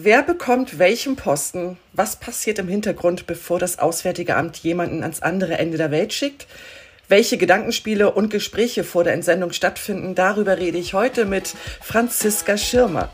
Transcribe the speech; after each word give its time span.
Wer 0.00 0.22
bekommt 0.22 0.78
welchen 0.78 1.16
Posten? 1.16 1.76
Was 1.92 2.14
passiert 2.14 2.60
im 2.60 2.68
Hintergrund, 2.68 3.26
bevor 3.26 3.58
das 3.58 3.80
Auswärtige 3.80 4.36
Amt 4.36 4.58
jemanden 4.58 5.02
ans 5.02 5.22
andere 5.22 5.58
Ende 5.58 5.76
der 5.76 5.90
Welt 5.90 6.12
schickt? 6.12 6.46
Welche 7.08 7.36
Gedankenspiele 7.36 8.12
und 8.12 8.30
Gespräche 8.30 8.84
vor 8.84 9.02
der 9.02 9.14
Entsendung 9.14 9.50
stattfinden, 9.50 10.14
darüber 10.14 10.56
rede 10.56 10.78
ich 10.78 10.94
heute 10.94 11.24
mit 11.24 11.52
Franziska 11.82 12.56
Schirmer. 12.56 13.10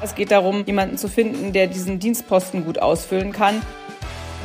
Es 0.00 0.14
geht 0.14 0.30
darum, 0.30 0.64
jemanden 0.64 0.96
zu 0.96 1.08
finden, 1.08 1.52
der 1.52 1.66
diesen 1.66 1.98
Dienstposten 1.98 2.64
gut 2.64 2.78
ausfüllen 2.78 3.32
kann. 3.32 3.60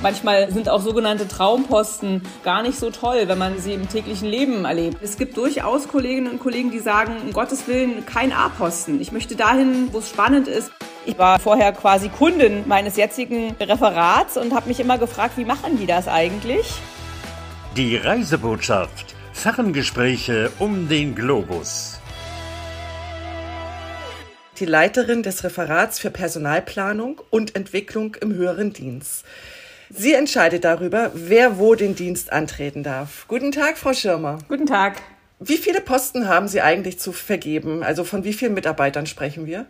Manchmal 0.02 0.52
sind 0.52 0.68
auch 0.68 0.82
sogenannte 0.82 1.28
Traumposten 1.28 2.24
gar 2.44 2.64
nicht 2.64 2.80
so 2.80 2.90
toll, 2.90 3.28
wenn 3.28 3.38
man 3.38 3.60
sie 3.60 3.74
im 3.74 3.88
täglichen 3.88 4.28
Leben 4.28 4.66
erlebt. 4.66 4.98
Es 5.04 5.16
gibt 5.16 5.38
durchaus 5.38 5.88
Kolleginnen 5.90 6.32
und 6.32 6.40
Kollegen, 6.40 6.72
die 6.72 6.80
sagen, 6.80 7.18
um 7.24 7.34
Gottes 7.34 7.68
Willen, 7.68 8.04
kein 8.08 8.32
A-Posten. 8.32 9.00
Ich 9.00 9.12
möchte 9.12 9.36
dahin, 9.36 9.90
wo 9.92 10.00
es 10.00 10.10
spannend 10.10 10.48
ist. 10.48 10.72
Ich 11.08 11.20
war 11.20 11.38
vorher 11.40 11.72
quasi 11.72 12.10
Kundin 12.10 12.68
meines 12.68 12.98
jetzigen 12.98 13.56
Referats 13.60 14.38
und 14.38 14.56
habe 14.56 14.68
mich 14.68 14.80
immer 14.80 14.98
gefragt, 14.98 15.38
wie 15.38 15.46
machen 15.46 15.78
die 15.78 15.86
das 15.86 16.08
eigentlich? 16.08 16.66
Die 17.78 17.98
Reisebotschaft. 17.98 19.14
Ferngespräche 19.32 20.52
um 20.58 20.90
den 20.90 21.14
Globus. 21.14 22.00
Die 24.60 24.66
Leiterin 24.66 25.22
des 25.22 25.44
Referats 25.44 26.00
für 26.00 26.10
Personalplanung 26.10 27.22
und 27.30 27.56
Entwicklung 27.56 28.16
im 28.16 28.34
höheren 28.34 28.74
Dienst. 28.74 29.26
Sie 29.92 30.14
entscheidet 30.14 30.64
darüber, 30.64 31.12
wer 31.14 31.60
wo 31.60 31.76
den 31.76 31.94
Dienst 31.94 32.34
antreten 32.34 32.82
darf. 32.82 33.26
Guten 33.28 33.52
Tag, 33.52 33.78
Frau 33.78 33.94
Schirmer. 33.94 34.40
Guten 34.48 34.66
Tag. 34.66 35.04
Wie 35.40 35.58
viele 35.58 35.82
Posten 35.82 36.28
haben 36.28 36.48
Sie 36.48 36.62
eigentlich 36.62 36.98
zu 36.98 37.12
vergeben? 37.12 37.84
Also 37.84 38.04
von 38.06 38.24
wie 38.24 38.34
vielen 38.34 38.56
Mitarbeitern 38.56 39.06
sprechen 39.06 39.46
wir? 39.46 39.68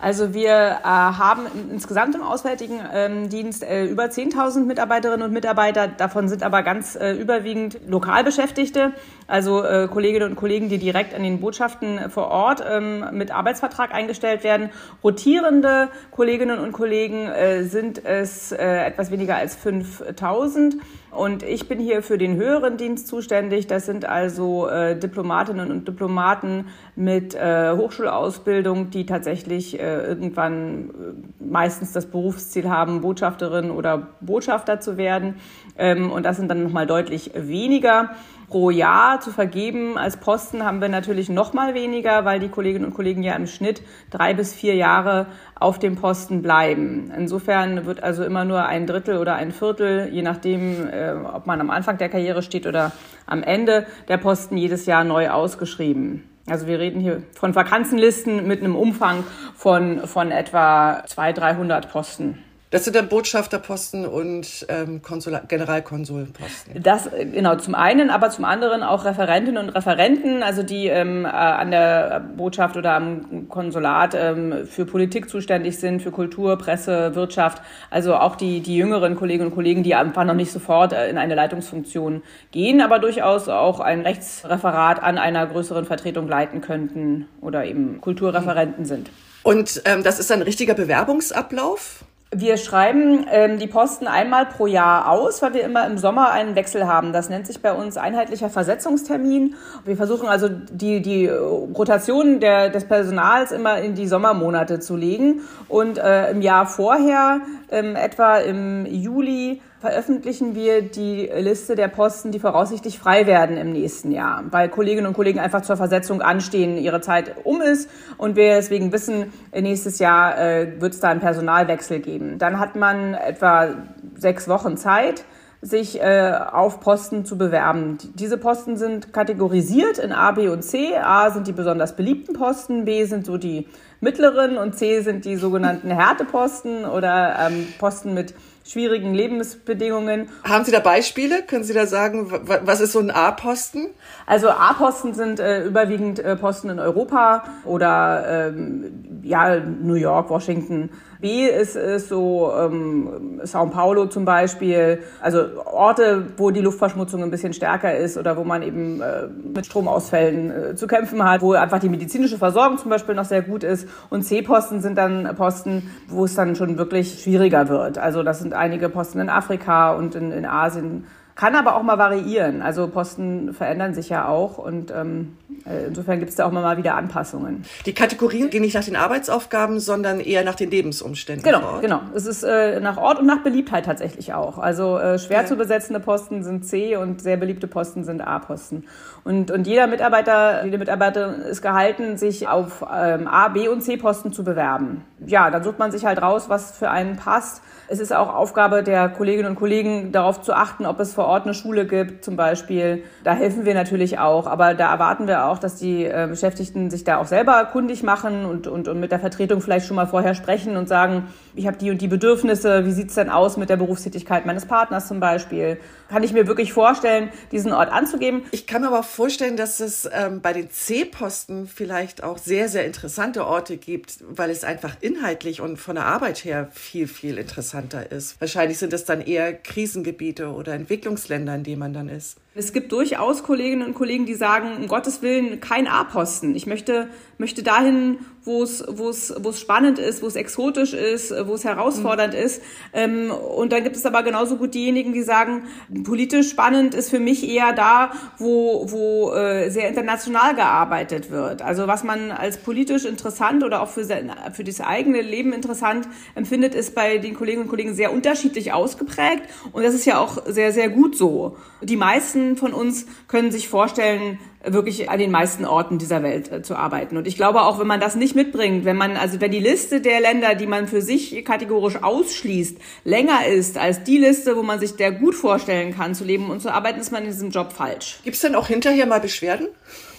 Also 0.00 0.32
wir 0.32 0.50
äh, 0.52 0.84
haben 0.84 1.46
insgesamt 1.72 2.14
im 2.14 2.22
Auswärtigen 2.22 2.80
ähm, 2.92 3.28
Dienst 3.28 3.64
äh, 3.64 3.84
über 3.84 4.04
10.000 4.04 4.64
Mitarbeiterinnen 4.64 5.26
und 5.26 5.32
Mitarbeiter. 5.32 5.88
Davon 5.88 6.28
sind 6.28 6.44
aber 6.44 6.62
ganz 6.62 6.94
äh, 6.94 7.14
überwiegend 7.14 7.80
Lokalbeschäftigte, 7.88 8.92
also 9.26 9.64
äh, 9.64 9.88
Kolleginnen 9.88 10.30
und 10.30 10.36
Kollegen, 10.36 10.68
die 10.68 10.78
direkt 10.78 11.14
an 11.14 11.24
den 11.24 11.40
Botschaften 11.40 12.10
vor 12.10 12.28
Ort 12.28 12.62
ähm, 12.64 13.06
mit 13.10 13.32
Arbeitsvertrag 13.32 13.92
eingestellt 13.92 14.44
werden. 14.44 14.70
Rotierende 15.02 15.88
Kolleginnen 16.12 16.60
und 16.60 16.70
Kollegen 16.70 17.26
äh, 17.26 17.64
sind 17.64 18.04
es 18.04 18.52
äh, 18.52 18.86
etwas 18.86 19.10
weniger 19.10 19.34
als 19.34 19.58
5.000. 19.58 20.74
Und 21.10 21.42
ich 21.42 21.68
bin 21.68 21.78
hier 21.78 22.02
für 22.02 22.18
den 22.18 22.36
höheren 22.36 22.76
Dienst 22.76 23.08
zuständig. 23.08 23.66
Das 23.66 23.86
sind 23.86 24.04
also 24.04 24.68
äh, 24.68 24.98
Diplomatinnen 24.98 25.70
und 25.70 25.88
Diplomaten 25.88 26.66
mit 26.96 27.34
äh, 27.34 27.72
Hochschulausbildung, 27.74 28.90
die 28.90 29.06
tatsächlich 29.06 29.80
äh, 29.80 30.02
irgendwann 30.06 30.90
äh, 30.90 31.44
meistens 31.44 31.92
das 31.92 32.06
Berufsziel 32.06 32.68
haben, 32.68 33.00
Botschafterin 33.00 33.70
oder 33.70 34.08
Botschafter 34.20 34.80
zu 34.80 34.96
werden. 34.96 35.36
Ähm, 35.78 36.12
und 36.12 36.24
das 36.24 36.36
sind 36.36 36.48
dann 36.48 36.62
nochmal 36.62 36.86
deutlich 36.86 37.32
weniger 37.34 38.10
pro 38.48 38.70
Jahr 38.70 39.20
zu 39.20 39.30
vergeben 39.30 39.98
als 39.98 40.16
Posten 40.16 40.64
haben 40.64 40.80
wir 40.80 40.88
natürlich 40.88 41.28
noch 41.28 41.52
mal 41.52 41.74
weniger, 41.74 42.24
weil 42.24 42.40
die 42.40 42.48
Kolleginnen 42.48 42.86
und 42.86 42.94
Kollegen 42.94 43.22
ja 43.22 43.34
im 43.34 43.46
Schnitt 43.46 43.82
drei 44.10 44.34
bis 44.34 44.54
vier 44.54 44.74
Jahre 44.74 45.26
auf 45.54 45.78
dem 45.78 45.96
Posten 45.96 46.40
bleiben. 46.42 47.12
Insofern 47.16 47.84
wird 47.84 48.02
also 48.02 48.24
immer 48.24 48.44
nur 48.44 48.64
ein 48.64 48.86
Drittel 48.86 49.18
oder 49.18 49.34
ein 49.34 49.52
Viertel, 49.52 50.08
je 50.10 50.22
nachdem, 50.22 50.88
äh, 50.88 51.12
ob 51.12 51.46
man 51.46 51.60
am 51.60 51.70
Anfang 51.70 51.98
der 51.98 52.08
Karriere 52.08 52.42
steht 52.42 52.66
oder 52.66 52.92
am 53.26 53.42
Ende, 53.42 53.86
der 54.08 54.16
Posten 54.16 54.56
jedes 54.56 54.86
Jahr 54.86 55.04
neu 55.04 55.28
ausgeschrieben. 55.28 56.24
Also 56.48 56.66
wir 56.66 56.78
reden 56.78 57.00
hier 57.00 57.22
von 57.34 57.54
Vakanzenlisten 57.54 58.46
mit 58.46 58.60
einem 58.60 58.74
Umfang 58.74 59.24
von, 59.54 60.06
von 60.06 60.30
etwa 60.30 61.02
200, 61.06 61.38
300 61.38 61.92
Posten. 61.92 62.38
Das 62.70 62.84
sind 62.84 62.96
dann 62.96 63.08
Botschafterposten 63.08 64.04
und 64.04 64.66
ähm, 64.68 65.00
Generalkonsulposten. 65.48 66.82
Das 66.82 67.08
genau 67.32 67.56
zum 67.56 67.74
einen, 67.74 68.10
aber 68.10 68.28
zum 68.28 68.44
anderen 68.44 68.82
auch 68.82 69.06
Referentinnen 69.06 69.64
und 69.64 69.70
Referenten, 69.70 70.42
also 70.42 70.62
die 70.62 70.88
ähm, 70.88 71.24
äh, 71.24 71.28
an 71.28 71.70
der 71.70 72.20
Botschaft 72.36 72.76
oder 72.76 72.92
am 72.92 73.48
Konsulat 73.48 74.14
ähm, 74.14 74.66
für 74.66 74.84
Politik 74.84 75.30
zuständig 75.30 75.78
sind, 75.78 76.02
für 76.02 76.10
Kultur, 76.10 76.58
Presse, 76.58 77.14
Wirtschaft. 77.14 77.62
Also 77.90 78.14
auch 78.16 78.36
die 78.36 78.60
die 78.60 78.76
jüngeren 78.76 79.16
Kolleginnen 79.16 79.48
und 79.48 79.54
Kollegen, 79.54 79.82
die 79.82 79.94
einfach 79.94 80.24
noch 80.24 80.34
nicht 80.34 80.52
sofort 80.52 80.92
äh, 80.92 81.08
in 81.08 81.16
eine 81.16 81.34
Leitungsfunktion 81.34 82.22
gehen, 82.52 82.82
aber 82.82 82.98
durchaus 82.98 83.48
auch 83.48 83.80
ein 83.80 84.02
Rechtsreferat 84.02 85.02
an 85.02 85.16
einer 85.16 85.46
größeren 85.46 85.86
Vertretung 85.86 86.28
leiten 86.28 86.60
könnten 86.60 87.28
oder 87.40 87.64
eben 87.64 88.02
Kulturreferenten 88.02 88.84
sind. 88.84 89.10
Und 89.42 89.80
ähm, 89.86 90.02
das 90.02 90.18
ist 90.18 90.30
ein 90.30 90.42
richtiger 90.42 90.74
Bewerbungsablauf? 90.74 92.04
Wir 92.30 92.58
schreiben 92.58 93.24
ähm, 93.30 93.58
die 93.58 93.66
Posten 93.66 94.06
einmal 94.06 94.44
pro 94.44 94.66
Jahr 94.66 95.10
aus, 95.10 95.40
weil 95.40 95.54
wir 95.54 95.64
immer 95.64 95.86
im 95.86 95.96
Sommer 95.96 96.30
einen 96.30 96.56
Wechsel 96.56 96.86
haben. 96.86 97.14
Das 97.14 97.30
nennt 97.30 97.46
sich 97.46 97.62
bei 97.62 97.72
uns 97.72 97.96
einheitlicher 97.96 98.50
Versetzungstermin. 98.50 99.54
Wir 99.86 99.96
versuchen 99.96 100.28
also 100.28 100.50
die, 100.50 101.00
die 101.00 101.26
Rotation 101.26 102.38
der, 102.38 102.68
des 102.68 102.84
Personals 102.84 103.50
immer 103.50 103.78
in 103.78 103.94
die 103.94 104.06
Sommermonate 104.06 104.78
zu 104.78 104.94
legen. 104.94 105.40
Und 105.68 105.96
äh, 105.96 106.30
im 106.30 106.42
Jahr 106.42 106.66
vorher, 106.66 107.40
ähm, 107.70 107.96
etwa 107.96 108.36
im 108.36 108.84
Juli, 108.84 109.62
veröffentlichen 109.80 110.54
wir 110.54 110.82
die 110.82 111.30
Liste 111.36 111.76
der 111.76 111.88
Posten, 111.88 112.32
die 112.32 112.40
voraussichtlich 112.40 112.98
frei 112.98 113.26
werden 113.26 113.56
im 113.56 113.72
nächsten 113.72 114.10
Jahr, 114.10 114.42
weil 114.50 114.68
Kolleginnen 114.68 115.06
und 115.06 115.14
Kollegen 115.14 115.38
einfach 115.38 115.62
zur 115.62 115.76
Versetzung 115.76 116.20
anstehen, 116.20 116.78
ihre 116.78 117.00
Zeit 117.00 117.36
um 117.44 117.60
ist 117.60 117.88
und 118.16 118.34
wir 118.34 118.56
deswegen 118.56 118.92
wissen, 118.92 119.32
nächstes 119.52 120.00
Jahr 120.00 120.38
äh, 120.38 120.80
wird 120.80 120.94
es 120.94 121.00
da 121.00 121.08
einen 121.08 121.20
Personalwechsel 121.20 122.00
geben. 122.00 122.38
Dann 122.38 122.58
hat 122.58 122.74
man 122.74 123.14
etwa 123.14 123.68
sechs 124.16 124.48
Wochen 124.48 124.76
Zeit, 124.76 125.24
sich 125.60 126.00
äh, 126.00 126.32
auf 126.52 126.80
Posten 126.80 127.24
zu 127.24 127.36
bewerben. 127.36 127.98
Diese 128.14 128.38
Posten 128.38 128.76
sind 128.76 129.12
kategorisiert 129.12 129.98
in 129.98 130.12
A, 130.12 130.30
B 130.30 130.48
und 130.48 130.62
C. 130.62 130.96
A 130.96 131.30
sind 131.30 131.48
die 131.48 131.52
besonders 131.52 131.96
beliebten 131.96 132.34
Posten, 132.34 132.84
B 132.84 133.04
sind 133.04 133.26
so 133.26 133.38
die 133.38 133.66
mittleren 134.00 134.56
und 134.56 134.76
C 134.76 135.00
sind 135.00 135.24
die 135.24 135.34
sogenannten 135.34 135.90
Härteposten 135.90 136.84
oder 136.84 137.36
ähm, 137.40 137.66
Posten 137.78 138.14
mit 138.14 138.34
schwierigen 138.68 139.14
Lebensbedingungen. 139.14 140.28
Haben 140.44 140.64
Sie 140.64 140.72
da 140.72 140.80
Beispiele? 140.80 141.42
Können 141.42 141.64
Sie 141.64 141.72
da 141.72 141.86
sagen, 141.86 142.30
was 142.30 142.80
ist 142.80 142.92
so 142.92 142.98
ein 142.98 143.10
A-Posten? 143.10 143.86
Also 144.26 144.50
A-Posten 144.50 145.14
sind 145.14 145.40
äh, 145.40 145.64
überwiegend 145.64 146.18
äh, 146.18 146.36
Posten 146.36 146.68
in 146.68 146.78
Europa 146.78 147.44
oder 147.64 148.48
ähm, 148.48 149.20
ja 149.22 149.58
New 149.58 149.94
York, 149.94 150.28
Washington. 150.28 150.90
B 151.20 151.46
ist, 151.46 151.76
ist 151.76 152.08
so 152.08 152.52
ähm, 152.56 153.40
Sao 153.42 153.66
Paulo 153.66 154.06
zum 154.06 154.24
Beispiel, 154.24 155.00
also 155.20 155.46
Orte, 155.64 156.26
wo 156.36 156.50
die 156.50 156.60
Luftverschmutzung 156.60 157.22
ein 157.22 157.30
bisschen 157.30 157.52
stärker 157.52 157.96
ist 157.96 158.16
oder 158.16 158.36
wo 158.36 158.44
man 158.44 158.62
eben 158.62 159.00
äh, 159.00 159.26
mit 159.26 159.66
Stromausfällen 159.66 160.50
äh, 160.50 160.74
zu 160.76 160.86
kämpfen 160.86 161.22
hat, 161.24 161.42
wo 161.42 161.52
einfach 161.52 161.80
die 161.80 161.88
medizinische 161.88 162.38
Versorgung 162.38 162.78
zum 162.78 162.90
Beispiel 162.90 163.14
noch 163.14 163.24
sehr 163.24 163.42
gut 163.42 163.64
ist. 163.64 163.88
Und 164.10 164.22
C-Posten 164.22 164.80
sind 164.80 164.96
dann 164.96 165.34
Posten, 165.36 165.90
wo 166.08 166.24
es 166.24 166.34
dann 166.34 166.54
schon 166.54 166.78
wirklich 166.78 167.22
schwieriger 167.22 167.68
wird. 167.68 167.98
Also 167.98 168.22
das 168.22 168.38
sind 168.38 168.54
einige 168.54 168.88
Posten 168.88 169.18
in 169.20 169.28
Afrika 169.28 169.92
und 169.94 170.14
in, 170.14 170.30
in 170.30 170.46
Asien 170.46 171.04
kann 171.38 171.54
aber 171.54 171.76
auch 171.76 171.84
mal 171.84 171.98
variieren. 171.98 172.62
Also 172.62 172.88
Posten 172.88 173.54
verändern 173.54 173.94
sich 173.94 174.08
ja 174.08 174.26
auch 174.26 174.58
und 174.58 174.90
ähm, 174.90 175.36
äh, 175.66 175.86
insofern 175.86 176.18
gibt 176.18 176.30
es 176.30 176.36
da 176.36 176.44
auch 176.44 176.50
mal 176.50 176.76
wieder 176.78 176.96
Anpassungen. 176.96 177.64
Die 177.86 177.94
Kategorien 177.94 178.50
gehen 178.50 178.62
nicht 178.62 178.74
nach 178.74 178.84
den 178.84 178.96
Arbeitsaufgaben, 178.96 179.78
sondern 179.78 180.18
eher 180.18 180.42
nach 180.42 180.56
den 180.56 180.68
Lebensumständen. 180.68 181.44
Genau, 181.44 181.78
genau. 181.80 182.00
Es 182.12 182.26
ist 182.26 182.42
äh, 182.42 182.80
nach 182.80 182.96
Ort 182.96 183.20
und 183.20 183.26
nach 183.26 183.44
Beliebtheit 183.44 183.84
tatsächlich 183.84 184.34
auch. 184.34 184.58
Also 184.58 184.98
äh, 184.98 185.20
schwer 185.20 185.42
ja. 185.42 185.46
zu 185.46 185.54
besetzende 185.54 186.00
Posten 186.00 186.42
sind 186.42 186.66
C 186.66 186.96
und 186.96 187.22
sehr 187.22 187.36
beliebte 187.36 187.68
Posten 187.68 188.02
sind 188.02 188.20
A-Posten. 188.20 188.86
Und, 189.22 189.52
und 189.52 189.68
jeder 189.68 189.86
Mitarbeiter, 189.86 190.64
jede 190.64 190.78
Mitarbeiterin 190.78 191.42
ist 191.42 191.62
gehalten, 191.62 192.16
sich 192.16 192.48
auf 192.48 192.84
ähm, 192.92 193.28
A, 193.28 193.46
B 193.46 193.68
und 193.68 193.82
C-Posten 193.82 194.32
zu 194.32 194.42
bewerben. 194.42 195.04
Ja, 195.24 195.52
dann 195.52 195.62
sucht 195.62 195.78
man 195.78 195.92
sich 195.92 196.04
halt 196.04 196.20
raus, 196.20 196.48
was 196.48 196.76
für 196.76 196.90
einen 196.90 197.14
passt. 197.14 197.62
Es 197.90 198.00
ist 198.00 198.12
auch 198.12 198.34
Aufgabe 198.34 198.82
der 198.82 199.08
Kolleginnen 199.08 199.48
und 199.48 199.54
Kollegen, 199.54 200.12
darauf 200.12 200.42
zu 200.42 200.52
achten, 200.52 200.84
ob 200.84 201.00
es 201.00 201.14
vor 201.14 201.24
Ort 201.24 201.44
eine 201.44 201.54
Schule 201.54 201.86
gibt, 201.86 202.22
zum 202.22 202.36
Beispiel. 202.36 203.02
Da 203.24 203.32
helfen 203.32 203.64
wir 203.64 203.72
natürlich 203.72 204.18
auch, 204.18 204.46
aber 204.46 204.74
da 204.74 204.92
erwarten 204.92 205.26
wir 205.26 205.46
auch, 205.46 205.58
dass 205.58 205.76
die 205.76 206.04
äh, 206.04 206.26
Beschäftigten 206.28 206.90
sich 206.90 207.04
da 207.04 207.16
auch 207.16 207.26
selber 207.26 207.64
kundig 207.64 208.02
machen 208.02 208.44
und, 208.44 208.66
und, 208.66 208.88
und 208.88 209.00
mit 209.00 209.10
der 209.10 209.20
Vertretung 209.20 209.62
vielleicht 209.62 209.86
schon 209.86 209.96
mal 209.96 210.06
vorher 210.06 210.34
sprechen 210.34 210.76
und 210.76 210.86
sagen, 210.86 211.28
ich 211.54 211.66
habe 211.66 211.78
die 211.78 211.90
und 211.90 212.02
die 212.02 212.08
Bedürfnisse, 212.08 212.84
wie 212.84 212.92
sieht's 212.92 213.14
denn 213.14 213.30
aus 213.30 213.56
mit 213.56 213.70
der 213.70 213.78
Berufstätigkeit 213.78 214.44
meines 214.44 214.66
Partners 214.66 215.08
zum 215.08 215.18
Beispiel? 215.18 215.80
Kann 216.10 216.22
ich 216.22 216.34
mir 216.34 216.46
wirklich 216.46 216.74
vorstellen, 216.74 217.30
diesen 217.52 217.72
Ort 217.72 217.90
anzugeben? 217.90 218.42
Ich 218.50 218.66
kann 218.66 218.82
mir 218.82 218.88
aber 218.88 219.00
auch 219.00 219.04
vorstellen, 219.04 219.56
dass 219.56 219.80
es 219.80 220.06
ähm, 220.12 220.42
bei 220.42 220.52
den 220.52 220.70
C-Posten 220.70 221.66
vielleicht 221.66 222.22
auch 222.22 222.36
sehr, 222.36 222.68
sehr 222.68 222.84
interessante 222.84 223.46
Orte 223.46 223.78
gibt, 223.78 224.18
weil 224.28 224.50
es 224.50 224.62
einfach 224.62 224.96
inhaltlich 225.00 225.62
und 225.62 225.78
von 225.78 225.94
der 225.94 226.04
Arbeit 226.04 226.44
her 226.44 226.68
viel, 226.70 227.08
viel 227.08 227.38
interessanter 227.38 227.77
ist. 227.86 228.40
Wahrscheinlich 228.40 228.78
sind 228.78 228.92
es 228.92 229.04
dann 229.04 229.20
eher 229.20 229.52
Krisengebiete 229.52 230.50
oder 230.50 230.74
Entwicklungsländer, 230.74 231.54
in 231.54 231.64
denen 231.64 231.78
man 231.78 231.92
dann 231.92 232.08
ist. 232.08 232.36
Es 232.58 232.72
gibt 232.72 232.90
durchaus 232.90 233.44
Kolleginnen 233.44 233.86
und 233.86 233.94
Kollegen, 233.94 234.26
die 234.26 234.34
sagen, 234.34 234.78
um 234.78 234.88
Gottes 234.88 235.22
Willen, 235.22 235.60
kein 235.60 235.86
A-Posten. 235.86 236.56
Ich 236.56 236.66
möchte, 236.66 237.06
möchte 237.38 237.62
dahin, 237.62 238.18
wo 238.42 238.64
es, 238.64 238.84
wo 238.88 239.10
es, 239.10 239.32
wo 239.38 239.50
es 239.50 239.60
spannend 239.60 240.00
ist, 240.00 240.22
wo 240.22 240.26
es 240.26 240.34
exotisch 240.34 240.92
ist, 240.92 241.32
wo 241.46 241.54
es 241.54 241.64
herausfordernd 241.64 242.34
mhm. 242.34 242.40
ist. 242.40 242.62
Ähm, 242.92 243.30
und 243.30 243.70
dann 243.70 243.84
gibt 243.84 243.94
es 243.94 244.04
aber 244.06 244.24
genauso 244.24 244.56
gut 244.56 244.74
diejenigen, 244.74 245.12
die 245.12 245.22
sagen, 245.22 245.62
politisch 246.02 246.50
spannend 246.50 246.94
ist 246.96 247.10
für 247.10 247.20
mich 247.20 247.48
eher 247.48 247.72
da, 247.74 248.10
wo, 248.38 248.90
wo 248.90 249.32
äh, 249.34 249.70
sehr 249.70 249.88
international 249.88 250.56
gearbeitet 250.56 251.30
wird. 251.30 251.62
Also 251.62 251.86
was 251.86 252.02
man 252.02 252.32
als 252.32 252.56
politisch 252.56 253.04
interessant 253.04 253.62
oder 253.62 253.82
auch 253.82 253.88
für, 253.88 254.02
sein, 254.02 254.32
für 254.52 254.64
das 254.64 254.80
eigene 254.80 255.20
Leben 255.20 255.52
interessant 255.52 256.08
empfindet, 256.34 256.74
ist 256.74 256.94
bei 256.94 257.18
den 257.18 257.34
Kolleginnen 257.34 257.64
und 257.64 257.70
Kollegen 257.70 257.94
sehr 257.94 258.12
unterschiedlich 258.12 258.72
ausgeprägt. 258.72 259.42
Und 259.72 259.84
das 259.84 259.94
ist 259.94 260.06
ja 260.06 260.18
auch 260.18 260.44
sehr, 260.46 260.72
sehr 260.72 260.88
gut 260.88 261.16
so. 261.16 261.56
Die 261.82 261.96
meisten 261.96 262.47
von 262.56 262.72
uns 262.72 263.06
können 263.26 263.50
sich 263.50 263.68
vorstellen, 263.68 264.38
wirklich 264.64 265.08
an 265.08 265.18
den 265.18 265.30
meisten 265.30 265.64
Orten 265.64 265.98
dieser 265.98 266.22
Welt 266.22 266.50
äh, 266.50 266.62
zu 266.62 266.76
arbeiten. 266.76 267.16
Und 267.16 267.26
ich 267.26 267.36
glaube 267.36 267.62
auch, 267.62 267.78
wenn 267.78 267.86
man 267.86 268.00
das 268.00 268.16
nicht 268.16 268.34
mitbringt, 268.34 268.84
wenn 268.84 268.96
man, 268.96 269.16
also 269.16 269.40
wenn 269.40 269.50
die 269.50 269.60
Liste 269.60 270.00
der 270.00 270.20
Länder, 270.20 270.54
die 270.54 270.66
man 270.66 270.88
für 270.88 271.00
sich 271.00 271.44
kategorisch 271.44 272.02
ausschließt, 272.02 272.78
länger 273.04 273.46
ist 273.46 273.78
als 273.78 274.02
die 274.02 274.18
Liste, 274.18 274.56
wo 274.56 274.62
man 274.62 274.80
sich 274.80 274.96
der 274.96 275.12
gut 275.12 275.34
vorstellen 275.34 275.94
kann 275.94 276.14
zu 276.14 276.24
leben 276.24 276.50
und 276.50 276.60
zu 276.60 276.72
arbeiten, 276.72 277.00
ist 277.00 277.12
man 277.12 277.24
in 277.24 277.30
diesem 277.30 277.50
Job 277.50 277.72
falsch. 277.72 278.20
Gibt 278.24 278.36
es 278.36 278.42
denn 278.42 278.54
auch 278.54 278.66
hinterher 278.66 279.06
mal 279.06 279.20
Beschwerden? 279.20 279.68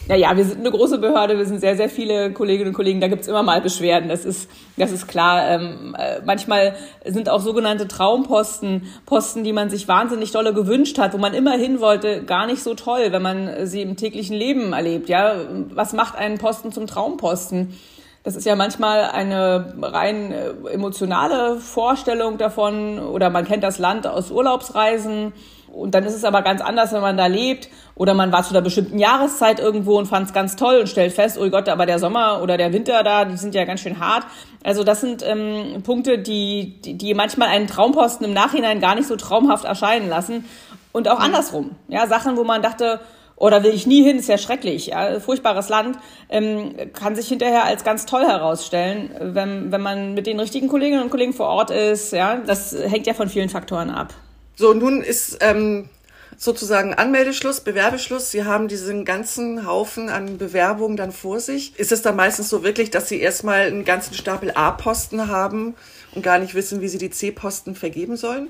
Naja, 0.10 0.36
wir 0.36 0.44
sind 0.44 0.62
eine 0.62 0.72
große 0.72 0.98
Behörde, 0.98 1.38
wir 1.38 1.46
sind 1.46 1.60
sehr, 1.60 1.78
sehr 1.78 1.88
viele 1.88 2.34
Kolleginnen 2.34 2.70
und 2.70 2.74
Kollegen, 2.74 3.00
da 3.00 3.08
gibt's 3.08 3.28
immer 3.28 3.44
mal 3.44 3.62
Beschwerden, 3.62 4.10
das 4.10 4.26
ist, 4.26 4.50
das 4.76 4.92
ist 4.92 5.08
klar. 5.08 5.48
Ähm, 5.48 5.96
äh, 5.96 6.22
manchmal 6.26 6.74
sind 7.06 7.30
auch 7.30 7.42
sogenannte 7.42 7.88
Traumposten, 7.88 8.88
Posten, 9.06 9.44
die 9.44 9.54
man 9.54 9.70
sich 9.70 9.88
wahnsinnig 9.88 10.32
dolle 10.32 10.52
gewünscht 10.56 10.98
hat, 10.98 11.14
wo 11.14 11.20
man 11.20 11.36
immer 11.36 11.52
hin 11.52 11.80
wollte, 11.80 12.24
gar 12.24 12.48
nicht 12.48 12.64
so 12.64 12.74
toll, 12.74 13.10
wenn 13.12 13.22
man 13.22 13.68
sie 13.68 13.84
im 13.84 13.98
täglichen 13.98 14.36
Leben 14.36 14.74
erlebt. 14.74 15.10
Ja, 15.10 15.36
Was 15.76 15.94
macht 15.94 16.18
einen 16.18 16.40
Posten 16.40 16.72
zum 16.72 16.88
Traumposten? 16.88 17.78
Das 18.24 18.36
ist 18.36 18.48
ja 18.48 18.56
manchmal 18.56 19.12
eine 19.12 19.76
rein 19.80 20.32
äh, 20.32 20.70
emotionale 20.72 21.58
Vorstellung 21.58 22.40
davon 22.40 22.98
oder 22.98 23.30
man 23.30 23.46
kennt 23.46 23.64
das 23.64 23.78
Land 23.78 24.08
aus 24.08 24.32
Urlaubsreisen 24.32 25.34
und 25.74 25.96
dann 25.96 26.04
ist 26.04 26.16
es 26.16 26.24
aber 26.24 26.42
ganz 26.42 26.62
anders, 26.62 26.92
wenn 26.94 27.02
man 27.02 27.18
da 27.18 27.28
lebt 27.28 27.70
oder 27.96 28.14
man 28.14 28.32
war 28.32 28.44
zu 28.44 28.52
einer 28.52 28.62
bestimmten 28.62 29.00
Jahreszeit 29.00 29.60
irgendwo 29.60 29.98
und 29.98 30.06
fand 30.06 30.28
es 30.28 30.34
ganz 30.34 30.56
toll 30.56 30.80
und 30.80 30.88
stellt 30.88 31.14
fest, 31.14 31.38
oh 31.40 31.50
Gott, 31.50 31.70
aber 31.70 31.86
der 31.86 32.00
Sommer 32.00 32.42
oder 32.42 32.58
der 32.58 32.74
Winter 32.74 33.04
da, 33.04 33.26
die 33.26 33.38
sind 33.38 33.56
ja 33.56 33.66
ganz 33.66 33.82
schön 33.82 34.00
hart. 34.00 34.26
Also 34.64 34.84
das 34.84 35.02
sind 35.02 35.24
ähm, 35.26 35.84
Punkte, 35.84 36.20
die, 36.20 36.80
die, 36.84 36.98
die 36.98 37.14
manchmal 37.14 37.50
einen 37.50 37.68
Traumposten 37.68 38.26
im 38.26 38.34
Nachhinein 38.34 38.80
gar 38.80 38.96
nicht 38.96 39.08
so 39.08 39.16
traumhaft 39.16 39.66
erscheinen 39.66 40.10
lassen. 40.10 40.46
Und 40.92 41.08
auch 41.08 41.20
mhm. 41.20 41.26
andersrum. 41.26 41.72
Ja, 41.88 42.08
Sachen, 42.08 42.36
wo 42.36 42.44
man 42.44 42.62
dachte, 42.62 43.00
oder 43.36 43.64
will 43.64 43.74
ich 43.74 43.88
nie 43.88 44.04
hin, 44.04 44.18
ist 44.18 44.28
ja 44.28 44.38
schrecklich, 44.38 44.88
ja, 44.88 45.20
furchtbares 45.20 45.70
Land, 45.70 45.98
ähm, 46.30 46.76
kann 46.94 47.16
sich 47.16 47.28
hinterher 47.28 47.64
als 47.64 47.84
ganz 47.84 48.06
toll 48.06 48.26
herausstellen, 48.26 49.12
wenn, 49.20 49.72
wenn 49.72 49.82
man 49.82 50.14
mit 50.14 50.28
den 50.28 50.40
richtigen 50.40 50.68
Kolleginnen 50.68 51.04
und 51.04 51.10
Kollegen 51.10 51.34
vor 51.34 51.48
Ort 51.48 51.72
ist. 51.72 52.12
Ja, 52.12 52.38
das 52.46 52.76
hängt 52.76 53.08
ja 53.08 53.14
von 53.14 53.30
vielen 53.30 53.50
Faktoren 53.50 53.90
ab. 53.90 54.14
So, 54.60 54.74
nun 54.74 55.02
ist 55.02 55.38
ähm, 55.40 55.88
sozusagen 56.36 56.94
Anmeldeschluss, 56.94 57.62
Bewerbeschluss. 57.62 58.30
Sie 58.30 58.44
haben 58.44 58.68
diesen 58.68 59.06
ganzen 59.06 59.66
Haufen 59.66 60.10
an 60.10 60.38
Bewerbungen 60.38 60.98
dann 60.98 61.14
vor 61.14 61.40
sich. 61.40 61.80
Ist 61.80 61.94
es 61.94 62.02
dann 62.02 62.18
meistens 62.18 62.50
so 62.50 62.62
wirklich, 62.62 62.92
dass 62.92 63.08
Sie 63.08 63.22
erstmal 63.22 63.68
einen 63.68 63.86
ganzen 63.86 64.16
Stapel 64.16 64.52
A-Posten 64.52 65.30
haben 65.30 65.76
und 66.14 66.24
gar 66.24 66.40
nicht 66.40 66.56
wissen, 66.56 66.82
wie 66.82 66.90
Sie 66.90 66.98
die 66.98 67.10
C-Posten 67.10 67.74
vergeben 67.74 68.18
sollen? 68.18 68.50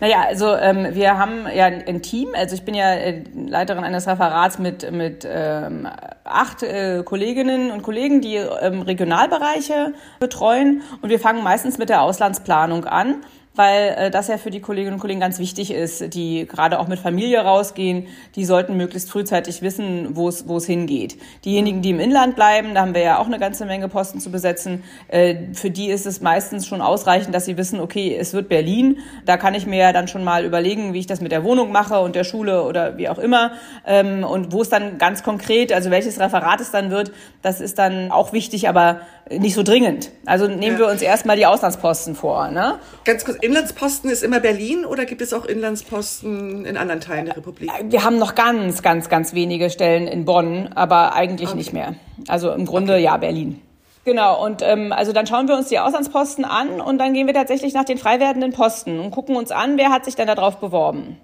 Naja, 0.00 0.24
also 0.26 0.54
ähm, 0.54 0.94
wir 0.94 1.18
haben 1.18 1.46
ja 1.54 1.66
ein 1.66 2.00
Team. 2.00 2.30
Also 2.34 2.54
ich 2.54 2.62
bin 2.62 2.74
ja 2.74 2.90
äh, 2.94 3.22
Leiterin 3.34 3.84
eines 3.84 4.06
Referats 4.06 4.58
mit, 4.58 4.90
mit 4.90 5.28
ähm, 5.28 5.86
acht 6.24 6.62
äh, 6.62 7.02
Kolleginnen 7.04 7.72
und 7.72 7.82
Kollegen, 7.82 8.22
die 8.22 8.36
ähm, 8.36 8.80
Regionalbereiche 8.80 9.92
betreuen. 10.18 10.80
Und 11.02 11.10
wir 11.10 11.20
fangen 11.20 11.44
meistens 11.44 11.76
mit 11.76 11.90
der 11.90 12.00
Auslandsplanung 12.00 12.86
an 12.86 13.16
weil 13.54 13.94
äh, 13.96 14.10
das 14.10 14.28
ja 14.28 14.38
für 14.38 14.50
die 14.50 14.60
Kolleginnen 14.60 14.94
und 14.94 15.00
Kollegen 15.00 15.20
ganz 15.20 15.38
wichtig 15.38 15.70
ist, 15.70 16.14
die 16.14 16.46
gerade 16.46 16.78
auch 16.78 16.88
mit 16.88 16.98
Familie 16.98 17.40
rausgehen, 17.40 18.06
die 18.34 18.44
sollten 18.44 18.76
möglichst 18.76 19.10
frühzeitig 19.10 19.62
wissen, 19.62 20.16
wo 20.16 20.28
es 20.28 20.48
wo 20.48 20.56
es 20.56 20.66
hingeht. 20.66 21.16
Diejenigen, 21.44 21.82
die 21.82 21.90
im 21.90 22.00
Inland 22.00 22.34
bleiben, 22.34 22.74
da 22.74 22.80
haben 22.82 22.94
wir 22.94 23.02
ja 23.02 23.18
auch 23.18 23.26
eine 23.26 23.38
ganze 23.38 23.66
Menge 23.66 23.88
Posten 23.88 24.20
zu 24.20 24.30
besetzen, 24.30 24.84
äh, 25.08 25.52
für 25.52 25.70
die 25.70 25.88
ist 25.88 26.06
es 26.06 26.20
meistens 26.20 26.66
schon 26.66 26.80
ausreichend, 26.80 27.34
dass 27.34 27.44
sie 27.44 27.56
wissen, 27.56 27.80
okay, 27.80 28.16
es 28.18 28.32
wird 28.32 28.48
Berlin, 28.48 28.98
da 29.26 29.36
kann 29.36 29.54
ich 29.54 29.66
mir 29.66 29.78
ja 29.78 29.92
dann 29.92 30.08
schon 30.08 30.24
mal 30.24 30.44
überlegen, 30.44 30.92
wie 30.94 31.00
ich 31.00 31.06
das 31.06 31.20
mit 31.20 31.32
der 31.32 31.44
Wohnung 31.44 31.72
mache 31.72 32.00
und 32.00 32.14
der 32.14 32.24
Schule 32.24 32.62
oder 32.64 32.96
wie 32.96 33.08
auch 33.08 33.18
immer 33.18 33.52
ähm, 33.86 34.24
und 34.24 34.52
wo 34.52 34.62
es 34.62 34.68
dann 34.68 34.98
ganz 34.98 35.22
konkret, 35.22 35.72
also 35.72 35.90
welches 35.90 36.18
Referat 36.18 36.60
es 36.60 36.70
dann 36.70 36.90
wird, 36.90 37.12
das 37.42 37.60
ist 37.60 37.78
dann 37.78 38.10
auch 38.10 38.32
wichtig, 38.32 38.68
aber 38.68 39.00
nicht 39.30 39.54
so 39.54 39.62
dringend. 39.62 40.10
Also 40.26 40.46
nehmen 40.46 40.76
ja. 40.76 40.78
wir 40.78 40.88
uns 40.88 41.02
erstmal 41.02 41.36
die 41.36 41.46
Auslandsposten 41.46 42.14
vor. 42.14 42.48
Ne? 42.48 42.78
Ganz 43.04 43.24
kurz, 43.24 43.38
Inlandsposten 43.42 44.08
ist 44.08 44.22
immer 44.22 44.38
Berlin 44.38 44.84
oder 44.84 45.04
gibt 45.04 45.20
es 45.20 45.32
auch 45.32 45.44
Inlandsposten 45.44 46.64
in 46.64 46.76
anderen 46.76 47.00
Teilen 47.00 47.24
der 47.26 47.36
Republik? 47.36 47.72
Wir 47.82 48.04
haben 48.04 48.16
noch 48.16 48.36
ganz, 48.36 48.82
ganz, 48.82 49.08
ganz 49.08 49.34
wenige 49.34 49.68
Stellen 49.68 50.06
in 50.06 50.24
Bonn, 50.24 50.70
aber 50.76 51.14
eigentlich 51.14 51.48
okay. 51.48 51.58
nicht 51.58 51.72
mehr. 51.72 51.96
Also 52.28 52.52
im 52.52 52.66
Grunde 52.66 52.92
okay. 52.92 53.02
ja 53.02 53.16
Berlin. 53.16 53.60
Genau, 54.04 54.44
und 54.44 54.62
ähm, 54.62 54.92
also 54.92 55.12
dann 55.12 55.26
schauen 55.26 55.48
wir 55.48 55.56
uns 55.56 55.66
die 55.66 55.80
Auslandsposten 55.80 56.44
an 56.44 56.80
und 56.80 56.98
dann 56.98 57.14
gehen 57.14 57.26
wir 57.26 57.34
tatsächlich 57.34 57.74
nach 57.74 57.84
den 57.84 57.98
frei 57.98 58.20
werdenden 58.20 58.52
Posten 58.52 59.00
und 59.00 59.10
gucken 59.10 59.34
uns 59.34 59.50
an, 59.50 59.76
wer 59.76 59.90
hat 59.90 60.04
sich 60.04 60.14
denn 60.14 60.28
darauf 60.28 60.60
beworben. 60.60 61.16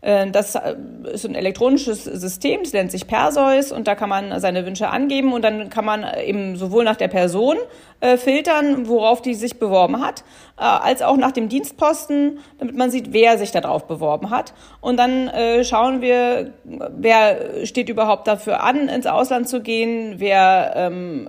Äh, 0.00 0.30
das 0.30 0.54
äh, 0.54 0.76
ist 1.12 1.24
ein 1.24 1.34
elektronisches 1.34 2.04
System, 2.04 2.60
das 2.62 2.72
nennt 2.72 2.92
sich 2.92 3.06
Perseus 3.06 3.72
und 3.72 3.88
da 3.88 3.94
kann 3.94 4.10
man 4.10 4.38
seine 4.38 4.66
Wünsche 4.66 4.90
angeben 4.90 5.32
und 5.32 5.42
dann 5.42 5.70
kann 5.70 5.84
man 5.84 6.06
eben 6.24 6.56
sowohl 6.56 6.84
nach 6.84 6.96
der 6.96 7.08
Person 7.08 7.56
äh, 8.04 8.16
filtern, 8.16 8.86
worauf 8.88 9.22
die 9.22 9.34
sich 9.34 9.58
beworben 9.58 10.04
hat, 10.04 10.24
als 10.56 11.02
auch 11.02 11.16
nach 11.16 11.32
dem 11.32 11.48
Dienstposten, 11.48 12.38
damit 12.58 12.76
man 12.76 12.88
sieht, 12.88 13.12
wer 13.12 13.38
sich 13.38 13.50
darauf 13.50 13.88
beworben 13.88 14.30
hat. 14.30 14.54
Und 14.80 14.98
dann 14.98 15.28
schauen 15.64 16.00
wir, 16.00 16.52
wer 16.62 17.66
steht 17.66 17.88
überhaupt 17.88 18.28
dafür 18.28 18.62
an, 18.62 18.88
ins 18.88 19.08
Ausland 19.08 19.48
zu 19.48 19.62
gehen, 19.62 20.14
wer 20.18 20.74
ähm, 20.76 21.28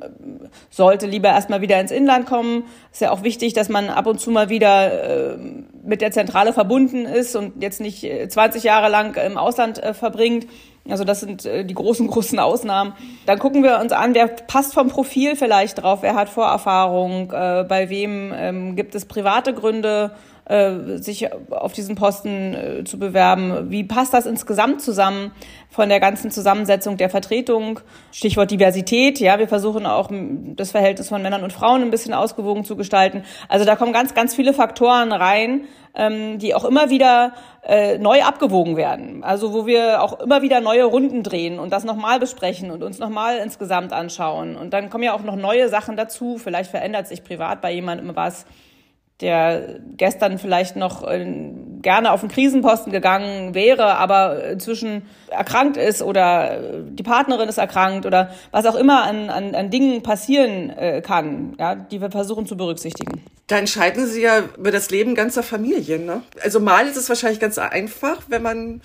sollte 0.70 1.08
lieber 1.08 1.30
erstmal 1.30 1.62
wieder 1.62 1.80
ins 1.80 1.90
Inland 1.90 2.28
kommen. 2.28 2.66
Ist 2.92 3.02
ja 3.02 3.12
auch 3.12 3.24
wichtig, 3.24 3.54
dass 3.54 3.70
man 3.70 3.90
ab 3.90 4.06
und 4.06 4.20
zu 4.20 4.30
mal 4.30 4.50
wieder 4.50 5.34
äh, 5.34 5.38
mit 5.84 6.02
der 6.02 6.12
Zentrale 6.12 6.54
verbunden 6.54 7.06
ist 7.06 7.36
und 7.36 7.62
jetzt 7.62 7.82
nicht 7.82 8.08
20 8.30 8.64
Jahre 8.64 8.90
lang 8.90 9.16
im 9.16 9.38
Ausland 9.38 9.82
äh, 9.82 9.94
verbringt. 9.94 10.46
Also 10.90 11.04
das 11.04 11.20
sind 11.20 11.46
äh, 11.46 11.66
die 11.66 11.74
großen, 11.74 12.08
großen 12.12 12.40
Ausnahmen. 12.40 12.94
Dann 13.26 13.40
gucken 13.40 13.64
wir 13.64 13.80
uns 13.80 13.92
an, 13.92 14.14
wer 14.14 14.28
passt 14.28 14.74
vom 14.74 14.90
Profil 14.90 15.36
vielleicht 15.36 15.82
drauf, 15.82 16.00
wer 16.02 16.16
hat 16.16 16.30
Vorerfahrung, 16.30 17.32
äh, 17.32 17.66
bei 17.68 17.90
wem 17.90 18.32
ähm, 18.36 18.76
gibt 18.76 18.96
es 18.96 19.06
private 19.06 19.54
Gründe, 19.54 20.12
sich 20.48 21.28
auf 21.50 21.74
diesen 21.74 21.96
Posten 21.96 22.54
äh, 22.54 22.84
zu 22.84 23.00
bewerben. 23.00 23.72
Wie 23.72 23.84
passt 23.84 24.14
das 24.14 24.28
insgesamt 24.28 24.80
zusammen 24.80 25.32
von 25.72 25.90
der 25.90 26.00
ganzen 26.00 26.30
Zusammensetzung 26.30 26.98
der 26.98 27.10
Vertretung? 27.10 27.80
Stichwort 28.12 28.52
Diversität. 28.52 29.20
Ja, 29.20 29.40
wir 29.40 29.48
versuchen 29.48 29.88
auch 29.88 30.12
das 30.12 30.70
Verhältnis 30.70 31.10
von 31.10 31.24
Männern 31.24 31.44
und 31.44 31.52
Frauen 31.52 31.82
ein 31.82 31.90
bisschen 31.90 32.14
ausgewogen 32.14 32.64
zu 32.64 32.76
gestalten. 32.76 33.24
Also 33.50 33.66
da 33.66 33.76
kommen 33.76 33.92
ganz, 33.92 34.14
ganz 34.14 34.36
viele 34.36 34.54
Faktoren 34.54 35.12
rein, 35.12 35.66
ähm, 35.96 36.38
die 36.38 36.54
auch 36.54 36.66
immer 36.66 36.92
wieder 36.92 37.34
äh, 37.68 37.98
neu 37.98 38.22
abgewogen 38.22 38.78
werden. 38.78 39.24
Also 39.24 39.52
wo 39.52 39.66
wir 39.66 40.04
auch 40.04 40.20
immer 40.20 40.44
wieder 40.44 40.62
neue 40.62 40.84
Runden 40.84 41.24
drehen 41.24 41.58
und 41.58 41.72
das 41.72 41.86
nochmal 41.86 42.20
besprechen 42.20 42.70
und 42.70 42.84
uns 42.84 43.00
nochmal 43.00 43.38
insgesamt 43.38 43.94
anschauen. 43.94 44.56
Und 44.56 44.74
dann 44.74 44.92
kommen 44.92 45.04
ja 45.04 45.14
auch 45.14 45.24
noch 45.24 45.36
neue 45.36 45.70
Sachen 45.70 45.98
dazu. 45.98 46.38
Vielleicht 46.38 46.70
verändert 46.70 47.08
sich 47.08 47.24
privat 47.24 47.62
bei 47.62 47.72
jemandem 47.72 48.16
was 48.16 48.46
der 49.22 49.80
gestern 49.96 50.38
vielleicht 50.40 50.76
noch 50.76 51.08
äh, 51.08 51.26
gerne 51.82 52.12
auf 52.12 52.20
den 52.20 52.30
Krisenposten 52.30 52.92
gegangen 52.92 53.54
wäre, 53.54 53.96
aber 53.96 54.44
inzwischen 54.44 55.04
erkrankt 55.30 55.78
ist 55.78 56.02
oder 56.02 56.58
äh, 56.58 56.84
die 56.90 57.04
Partnerin 57.04 57.48
ist 57.48 57.58
erkrankt 57.58 58.06
oder 58.06 58.32
was 58.52 58.66
auch 58.66 58.76
immer 58.76 59.04
an, 59.04 59.30
an, 59.30 59.56
an 59.56 59.70
Dingen 59.70 60.04
passieren 60.04 60.70
äh, 60.70 61.02
kann, 61.02 61.56
ja, 61.58 61.76
die 61.76 62.02
wir 62.02 62.12
versuchen 62.12 62.46
zu 62.46 62.58
berücksichtigen. 62.58 63.24
Da 63.48 63.58
entscheiden 63.58 64.06
Sie 64.08 64.22
ja 64.22 64.40
über 64.58 64.72
das 64.72 64.90
Leben 64.90 65.16
ganzer 65.16 65.44
Familien. 65.44 66.06
Ne? 66.06 66.22
Also 66.44 66.60
mal 66.60 66.88
ist 66.88 66.98
es 66.98 67.08
wahrscheinlich 67.08 67.40
ganz 67.40 67.58
einfach, 67.58 68.24
wenn 68.28 68.42
man 68.42 68.82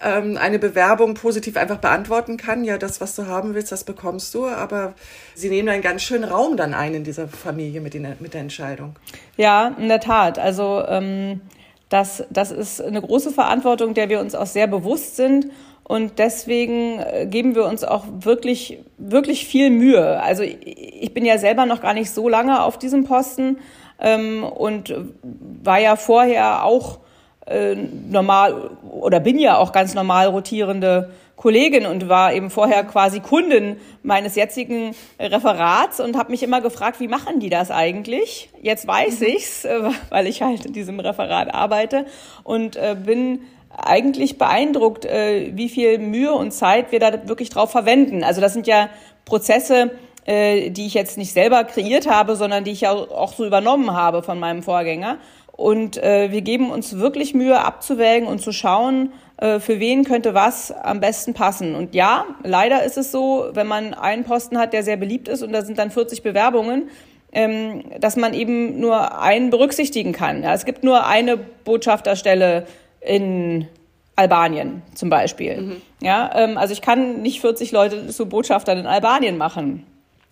ähm, 0.00 0.36
eine 0.36 0.58
Bewerbung 0.58 1.14
positiv 1.14 1.56
einfach 1.56 1.78
beantworten 1.78 2.36
kann. 2.36 2.64
Ja, 2.64 2.78
das, 2.78 3.00
was 3.00 3.14
du 3.14 3.26
haben 3.26 3.54
willst, 3.54 3.72
das 3.72 3.84
bekommst 3.84 4.34
du. 4.34 4.46
Aber 4.46 4.94
sie 5.34 5.48
nehmen 5.48 5.68
einen 5.68 5.82
ganz 5.82 6.02
schönen 6.02 6.24
Raum 6.24 6.56
dann 6.56 6.74
ein 6.74 6.94
in 6.94 7.04
dieser 7.04 7.28
Familie 7.28 7.80
mit, 7.80 7.94
den, 7.94 8.06
mit 8.20 8.34
der 8.34 8.42
Entscheidung. 8.42 8.96
Ja, 9.36 9.74
in 9.78 9.88
der 9.88 10.00
Tat. 10.00 10.38
Also 10.38 10.84
ähm, 10.86 11.40
das, 11.88 12.24
das 12.30 12.50
ist 12.50 12.82
eine 12.82 13.00
große 13.00 13.30
Verantwortung, 13.30 13.94
der 13.94 14.08
wir 14.08 14.20
uns 14.20 14.34
auch 14.34 14.46
sehr 14.46 14.66
bewusst 14.66 15.16
sind. 15.16 15.46
Und 15.84 16.18
deswegen 16.18 16.98
äh, 16.98 17.26
geben 17.26 17.54
wir 17.54 17.64
uns 17.64 17.84
auch 17.84 18.04
wirklich, 18.10 18.80
wirklich 18.98 19.46
viel 19.46 19.70
Mühe. 19.70 20.20
Also 20.20 20.42
ich 20.42 21.14
bin 21.14 21.24
ja 21.24 21.38
selber 21.38 21.64
noch 21.64 21.80
gar 21.80 21.94
nicht 21.94 22.10
so 22.10 22.28
lange 22.28 22.62
auf 22.62 22.76
diesem 22.76 23.04
Posten 23.04 23.58
ähm, 24.00 24.42
und 24.42 24.94
war 25.22 25.78
ja 25.78 25.94
vorher 25.94 26.64
auch 26.64 26.98
äh, 27.46 27.74
normal 27.74 28.70
oder 28.90 29.20
bin 29.20 29.38
ja 29.38 29.58
auch 29.58 29.72
ganz 29.72 29.94
normal 29.94 30.26
rotierende 30.26 31.10
Kollegin 31.36 31.84
und 31.84 32.08
war 32.08 32.32
eben 32.32 32.50
vorher 32.50 32.82
quasi 32.84 33.20
Kundin 33.20 33.76
meines 34.02 34.34
jetzigen 34.34 34.96
Referats 35.20 36.00
und 36.00 36.16
habe 36.16 36.30
mich 36.30 36.42
immer 36.42 36.62
gefragt, 36.62 36.98
wie 36.98 37.08
machen 37.08 37.40
die 37.40 37.50
das 37.50 37.70
eigentlich? 37.70 38.48
Jetzt 38.62 38.86
weiß 38.86 39.20
mhm. 39.20 39.26
ich's, 39.26 39.64
äh, 39.64 39.90
weil 40.08 40.26
ich 40.26 40.42
halt 40.42 40.64
in 40.64 40.72
diesem 40.72 40.98
Referat 40.98 41.54
arbeite 41.54 42.06
und 42.42 42.76
äh, 42.76 42.96
bin 42.98 43.42
eigentlich 43.70 44.38
beeindruckt, 44.38 45.04
äh, 45.04 45.52
wie 45.54 45.68
viel 45.68 45.98
Mühe 45.98 46.32
und 46.32 46.52
Zeit 46.52 46.90
wir 46.90 47.00
da 47.00 47.28
wirklich 47.28 47.50
drauf 47.50 47.70
verwenden. 47.70 48.24
Also 48.24 48.40
das 48.40 48.54
sind 48.54 48.66
ja 48.66 48.88
Prozesse, 49.24 49.92
die 50.28 50.86
ich 50.86 50.94
jetzt 50.94 51.18
nicht 51.18 51.32
selber 51.32 51.62
kreiert 51.62 52.10
habe, 52.10 52.34
sondern 52.34 52.64
die 52.64 52.72
ich 52.72 52.80
ja 52.80 52.90
auch 52.90 53.32
so 53.32 53.46
übernommen 53.46 53.92
habe 53.92 54.24
von 54.24 54.40
meinem 54.40 54.64
Vorgänger. 54.64 55.18
Und 55.56 55.96
äh, 55.96 56.30
wir 56.30 56.42
geben 56.42 56.70
uns 56.70 56.98
wirklich 56.98 57.34
Mühe 57.34 57.64
abzuwägen 57.64 58.28
und 58.28 58.40
zu 58.40 58.52
schauen, 58.52 59.12
äh, 59.38 59.58
für 59.58 59.80
wen 59.80 60.04
könnte 60.04 60.34
was 60.34 60.70
am 60.70 61.00
besten 61.00 61.32
passen. 61.32 61.74
Und 61.74 61.94
ja, 61.94 62.26
leider 62.42 62.84
ist 62.84 62.98
es 62.98 63.10
so, 63.10 63.46
wenn 63.52 63.66
man 63.66 63.94
einen 63.94 64.24
Posten 64.24 64.58
hat, 64.58 64.74
der 64.74 64.82
sehr 64.82 64.98
beliebt 64.98 65.28
ist 65.28 65.42
und 65.42 65.52
da 65.52 65.62
sind 65.62 65.78
dann 65.78 65.90
40 65.90 66.22
Bewerbungen, 66.22 66.90
ähm, 67.32 67.84
dass 68.00 68.16
man 68.16 68.34
eben 68.34 68.80
nur 68.80 69.20
einen 69.20 69.50
berücksichtigen 69.50 70.12
kann. 70.12 70.42
Ja, 70.42 70.52
es 70.52 70.66
gibt 70.66 70.84
nur 70.84 71.06
eine 71.06 71.36
Botschafterstelle 71.36 72.66
in 73.00 73.66
Albanien 74.14 74.82
zum 74.94 75.10
Beispiel. 75.10 75.60
Mhm. 75.60 75.82
Ja, 76.00 76.30
ähm, 76.34 76.58
also 76.58 76.72
ich 76.72 76.82
kann 76.82 77.22
nicht 77.22 77.40
40 77.40 77.72
Leute 77.72 78.08
zu 78.08 78.26
Botschaftern 78.26 78.78
in 78.78 78.86
Albanien 78.86 79.36
machen. 79.36 79.86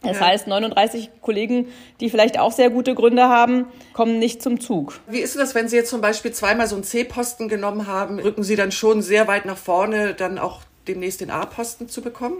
Das 0.04 0.18
ja. 0.18 0.26
heißt, 0.26 0.46
39 0.46 1.10
Kollegen, 1.20 1.68
die 2.00 2.10
vielleicht 2.10 2.38
auch 2.38 2.52
sehr 2.52 2.70
gute 2.70 2.94
Gründe 2.94 3.24
haben, 3.24 3.66
kommen 3.92 4.18
nicht 4.18 4.42
zum 4.42 4.60
Zug. 4.60 5.00
Wie 5.08 5.18
ist 5.20 5.36
das, 5.36 5.54
wenn 5.54 5.68
Sie 5.68 5.76
jetzt 5.76 5.90
zum 5.90 6.00
Beispiel 6.00 6.32
zweimal 6.32 6.66
so 6.66 6.74
einen 6.74 6.84
C-Posten 6.84 7.48
genommen 7.48 7.86
haben? 7.86 8.18
Rücken 8.18 8.42
Sie 8.42 8.56
dann 8.56 8.72
schon 8.72 9.02
sehr 9.02 9.26
weit 9.26 9.46
nach 9.46 9.56
vorne, 9.56 10.14
dann 10.14 10.38
auch 10.38 10.60
demnächst 10.86 11.20
den 11.20 11.30
A-Posten 11.30 11.88
zu 11.88 12.02
bekommen? 12.02 12.38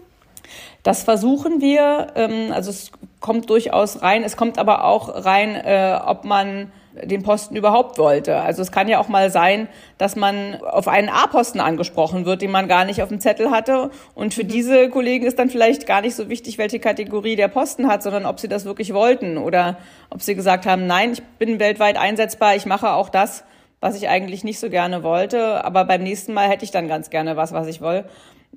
Das 0.83 1.03
versuchen 1.03 1.61
wir. 1.61 2.13
Ähm, 2.15 2.53
also 2.53 2.71
es 2.71 2.91
kommt 3.21 3.49
durchaus 3.51 4.03
rein. 4.03 4.23
Es 4.23 4.37
kommt 4.37 4.59
aber 4.59 4.85
auch 4.85 5.25
rein, 5.25 5.55
äh, 5.55 5.99
ob 6.05 6.25
man 6.25 6.71
den 7.03 7.23
Posten 7.23 7.57
überhaupt 7.57 7.99
wollte. 7.99 8.37
Also 8.37 8.63
es 8.63 8.71
kann 8.71 8.89
ja 8.89 9.01
auch 9.01 9.09
mal 9.09 9.31
sein, 9.31 9.69
dass 9.99 10.15
man 10.15 10.61
auf 10.63 10.87
einen 10.87 11.09
A-Posten 11.09 11.61
angesprochen 11.61 12.25
wird, 12.25 12.43
den 12.43 12.51
man 12.51 12.69
gar 12.69 12.85
nicht 12.85 13.03
auf 13.03 13.09
dem 13.09 13.21
Zettel 13.21 13.51
hatte. 13.51 13.91
Und 14.15 14.33
für 14.35 14.45
diese 14.45 14.89
Kollegen 14.91 15.27
ist 15.27 15.39
dann 15.39 15.51
vielleicht 15.51 15.87
gar 15.87 16.01
nicht 16.01 16.15
so 16.15 16.29
wichtig, 16.29 16.59
welche 16.59 16.79
Kategorie 16.79 17.37
der 17.37 17.49
Posten 17.49 17.89
hat, 17.89 18.03
sondern 18.03 18.27
ob 18.27 18.39
sie 18.39 18.49
das 18.49 18.65
wirklich 18.65 18.95
wollten 18.95 19.39
oder 19.39 19.79
ob 20.11 20.23
sie 20.23 20.35
gesagt 20.35 20.67
haben, 20.67 20.87
nein, 20.87 21.13
ich 21.13 21.23
bin 21.39 21.59
weltweit 21.59 21.97
einsetzbar, 21.97 22.55
ich 22.55 22.67
mache 22.67 22.93
auch 22.93 23.09
das, 23.09 23.45
was 23.81 23.97
ich 23.97 24.09
eigentlich 24.09 24.45
nicht 24.45 24.61
so 24.61 24.71
gerne 24.71 25.03
wollte, 25.03 25.65
aber 25.65 25.85
beim 25.85 26.03
nächsten 26.03 26.33
Mal 26.33 26.49
hätte 26.49 26.65
ich 26.65 26.71
dann 26.71 26.89
ganz 26.89 27.11
gerne 27.11 27.37
was, 27.37 27.53
was 27.53 27.67
ich 27.67 27.81
will. 27.81 28.05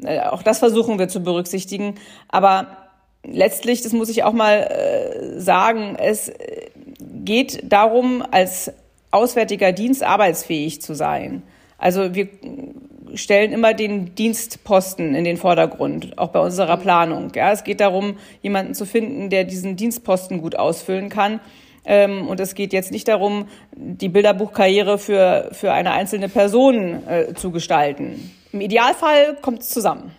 Äh, 0.03 0.21
auch 0.21 0.43
das 0.43 0.59
versuchen 0.59 0.99
wir 0.99 1.07
zu 1.07 1.21
berücksichtigen. 1.21 1.95
Aber 2.29 2.77
letztlich, 3.23 3.81
das 3.81 3.93
muss 3.93 4.09
ich 4.09 4.23
auch 4.23 4.33
mal 4.33 4.59
äh, 4.59 5.39
sagen, 5.39 5.95
es 5.99 6.31
geht 7.27 7.71
darum, 7.71 8.23
als 8.31 8.71
Auswärtiger 9.11 9.73
Dienst 9.73 10.01
arbeitsfähig 10.01 10.81
zu 10.81 10.95
sein. 10.95 11.43
Also 11.77 12.15
wir 12.15 12.29
stellen 13.13 13.51
immer 13.51 13.73
den 13.73 14.15
Dienstposten 14.15 15.13
in 15.13 15.25
den 15.25 15.37
Vordergrund, 15.37 16.17
auch 16.17 16.29
bei 16.29 16.39
unserer 16.39 16.77
Planung. 16.77 17.31
Ja, 17.35 17.51
es 17.51 17.63
geht 17.63 17.81
darum, 17.81 18.17
jemanden 18.41 18.73
zu 18.73 18.85
finden, 18.85 19.29
der 19.29 19.43
diesen 19.43 19.75
Dienstposten 19.75 20.41
gut 20.41 20.55
ausfüllen 20.55 21.09
kann. 21.09 21.39
Ähm, 21.85 22.27
und 22.27 22.39
es 22.39 22.55
geht 22.55 22.73
jetzt 22.73 22.91
nicht 22.91 23.07
darum, 23.07 23.47
die 23.75 24.09
Bilderbuchkarriere 24.09 24.97
für, 24.97 25.49
für 25.51 25.73
eine 25.73 25.91
einzelne 25.91 26.29
Person 26.29 27.07
äh, 27.07 27.33
zu 27.33 27.51
gestalten. 27.51 28.31
Im 28.53 28.61
Idealfall 28.61 29.37
kommt 29.41 29.61
es 29.61 29.69
zusammen. 29.69 30.11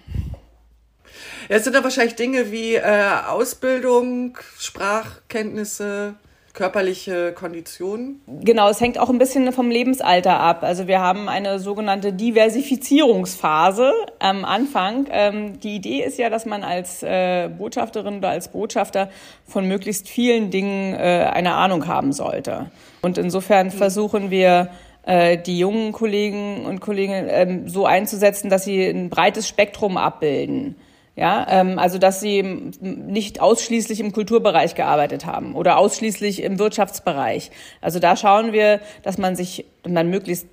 Ja, 1.49 1.57
es 1.57 1.65
sind 1.65 1.75
da 1.75 1.83
wahrscheinlich 1.83 2.15
Dinge 2.15 2.53
wie 2.53 2.75
äh, 2.75 3.11
Ausbildung, 3.29 4.37
Sprachkenntnisse, 4.59 6.15
körperliche 6.59 7.33
Kondition? 7.35 8.21
Genau, 8.27 8.69
es 8.69 8.81
hängt 8.81 8.99
auch 8.99 9.11
ein 9.11 9.19
bisschen 9.19 9.53
vom 9.53 9.71
Lebensalter 9.71 10.41
ab. 10.41 10.65
Also 10.65 10.89
wir 10.89 10.99
haben 10.99 11.29
eine 11.29 11.61
sogenannte 11.61 12.13
Diversifizierungsphase 12.13 13.93
am 14.19 14.45
Anfang. 14.45 15.07
Ähm, 15.13 15.61
die 15.61 15.77
Idee 15.77 16.03
ist 16.03 16.19
ja, 16.19 16.31
dass 16.31 16.47
man 16.47 16.65
als 16.65 17.05
äh, 17.05 17.49
Botschafterin 17.49 18.19
oder 18.19 18.31
als 18.31 18.49
Botschafter 18.49 19.09
von 19.47 19.69
möglichst 19.69 20.09
vielen 20.09 20.51
Dingen 20.51 20.95
äh, 20.95 21.31
eine 21.33 21.55
Ahnung 21.55 21.87
haben 21.87 22.13
sollte. 22.13 22.73
Und 23.03 23.19
insofern 23.19 23.69
mhm. 23.69 23.71
versuchen 23.71 24.33
wir, 24.33 24.71
äh, 25.05 25.39
die 25.39 25.61
jungen 25.61 25.93
Kollegen 25.93 26.67
und 26.67 26.81
Kolleginnen 26.81 27.29
ähm, 27.31 27.69
so 27.69 27.87
einzusetzen, 27.87 28.51
dass 28.51 28.65
sie 28.65 28.85
ein 28.85 29.11
breites 29.11 29.47
Spektrum 29.47 29.97
abbilden. 29.97 30.75
Ja, 31.19 31.45
ähm, 31.51 31.81
also 31.81 31.99
dass 31.99 32.21
sie 32.21 32.45
nicht 32.81 33.41
ausschließlich 33.41 33.99
im 33.99 34.13
Kulturbereich 34.13 34.77
gearbeitet 34.77 35.27
haben 35.27 35.57
oder 35.57 35.77
ausschließlich 35.77 36.45
im 36.45 36.61
Wirtschaftsbereich. 36.61 37.51
Also 37.81 37.99
da 37.99 38.15
schauen 38.15 38.53
wir, 38.53 38.79
dass 39.03 39.19
man 39.19 39.35
sich, 39.35 39.65
man 39.85 40.11
möglichst 40.11 40.47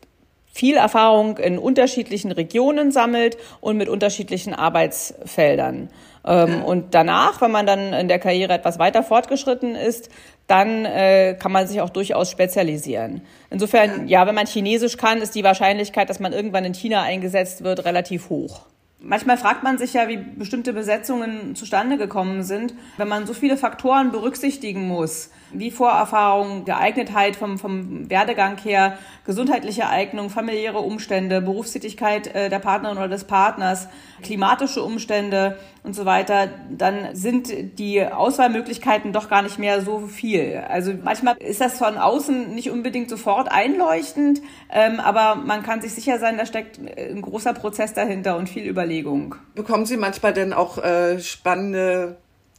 viel 0.51 0.77
Erfahrung 0.77 1.37
in 1.37 1.59
unterschiedlichen 1.59 2.31
Regionen 2.31 2.91
sammelt 2.91 3.37
und 3.61 3.77
mit 3.77 3.89
unterschiedlichen 3.89 4.55
Arbeitsfeldern. 4.55 5.89
Ähm, 6.25 6.63
und 6.63 6.95
danach, 6.95 7.41
wenn 7.41 7.51
man 7.51 7.67
dann 7.67 7.93
in 7.93 8.07
der 8.07 8.17
Karriere 8.17 8.53
etwas 8.53 8.79
weiter 8.79 9.03
fortgeschritten 9.03 9.75
ist, 9.75 10.09
dann 10.47 10.85
äh, 10.85 11.35
kann 11.39 11.51
man 11.51 11.67
sich 11.67 11.81
auch 11.81 11.91
durchaus 11.91 12.31
spezialisieren. 12.31 13.21
Insofern, 13.51 14.07
ja, 14.07 14.25
wenn 14.25 14.33
man 14.33 14.47
Chinesisch 14.47 14.97
kann, 14.97 15.21
ist 15.21 15.35
die 15.35 15.43
Wahrscheinlichkeit, 15.43 16.09
dass 16.09 16.19
man 16.19 16.33
irgendwann 16.33 16.65
in 16.65 16.73
China 16.73 17.03
eingesetzt 17.03 17.63
wird, 17.63 17.85
relativ 17.85 18.29
hoch. 18.29 18.61
Manchmal 18.99 19.37
fragt 19.37 19.61
man 19.61 19.77
sich 19.77 19.93
ja, 19.93 20.07
wie 20.07 20.17
bestimmte 20.17 20.73
Besetzungen 20.73 21.55
zustande 21.55 21.97
gekommen 21.97 22.43
sind, 22.43 22.73
wenn 22.97 23.07
man 23.07 23.27
so 23.27 23.33
viele 23.33 23.57
Faktoren 23.57 24.11
berücksichtigen 24.11 24.87
muss, 24.87 25.29
wie 25.51 25.71
Vorerfahrung, 25.71 26.65
Geeignetheit 26.65 27.35
vom, 27.35 27.57
vom 27.57 28.09
Werdegang 28.09 28.57
her, 28.57 28.97
gesundheitliche 29.25 29.87
Eignung, 29.87 30.29
familiäre 30.29 30.79
Umstände, 30.79 31.41
Berufstätigkeit 31.41 32.33
äh, 32.33 32.49
der 32.49 32.59
Partnerin 32.59 32.97
oder 32.97 33.07
des 33.07 33.25
Partners, 33.25 33.87
klimatische 34.21 34.83
Umstände 34.83 35.57
und 35.83 35.95
so 35.95 36.05
weiter, 36.05 36.49
dann 36.69 37.15
sind 37.15 37.79
die 37.79 38.03
Auswahlmöglichkeiten 38.03 39.13
doch 39.13 39.29
gar 39.29 39.41
nicht 39.41 39.59
mehr 39.59 39.81
so 39.81 40.07
viel. 40.07 40.63
Also 40.67 40.93
manchmal 41.03 41.37
ist 41.37 41.61
das 41.61 41.77
von 41.77 41.97
außen 41.97 42.53
nicht 42.53 42.71
unbedingt 42.71 43.09
sofort 43.09 43.51
einleuchtend, 43.51 44.41
ähm, 44.71 44.99
aber 44.99 45.35
man 45.35 45.63
kann 45.63 45.81
sich 45.81 45.93
sicher 45.93 46.19
sein, 46.19 46.37
da 46.37 46.45
steckt 46.45 46.79
ein 46.79 47.21
großer 47.21 47.53
Prozess 47.53 47.93
dahinter 47.93 48.37
und 48.37 48.49
viel 48.49 48.67
Überlegung. 48.67 49.35
Bekommen 49.53 49.85
Sie 49.85 49.97
manchmal 49.97 50.33
denn 50.33 50.53
auch 50.53 50.77
äh, 50.77 51.19
spannende 51.19 52.17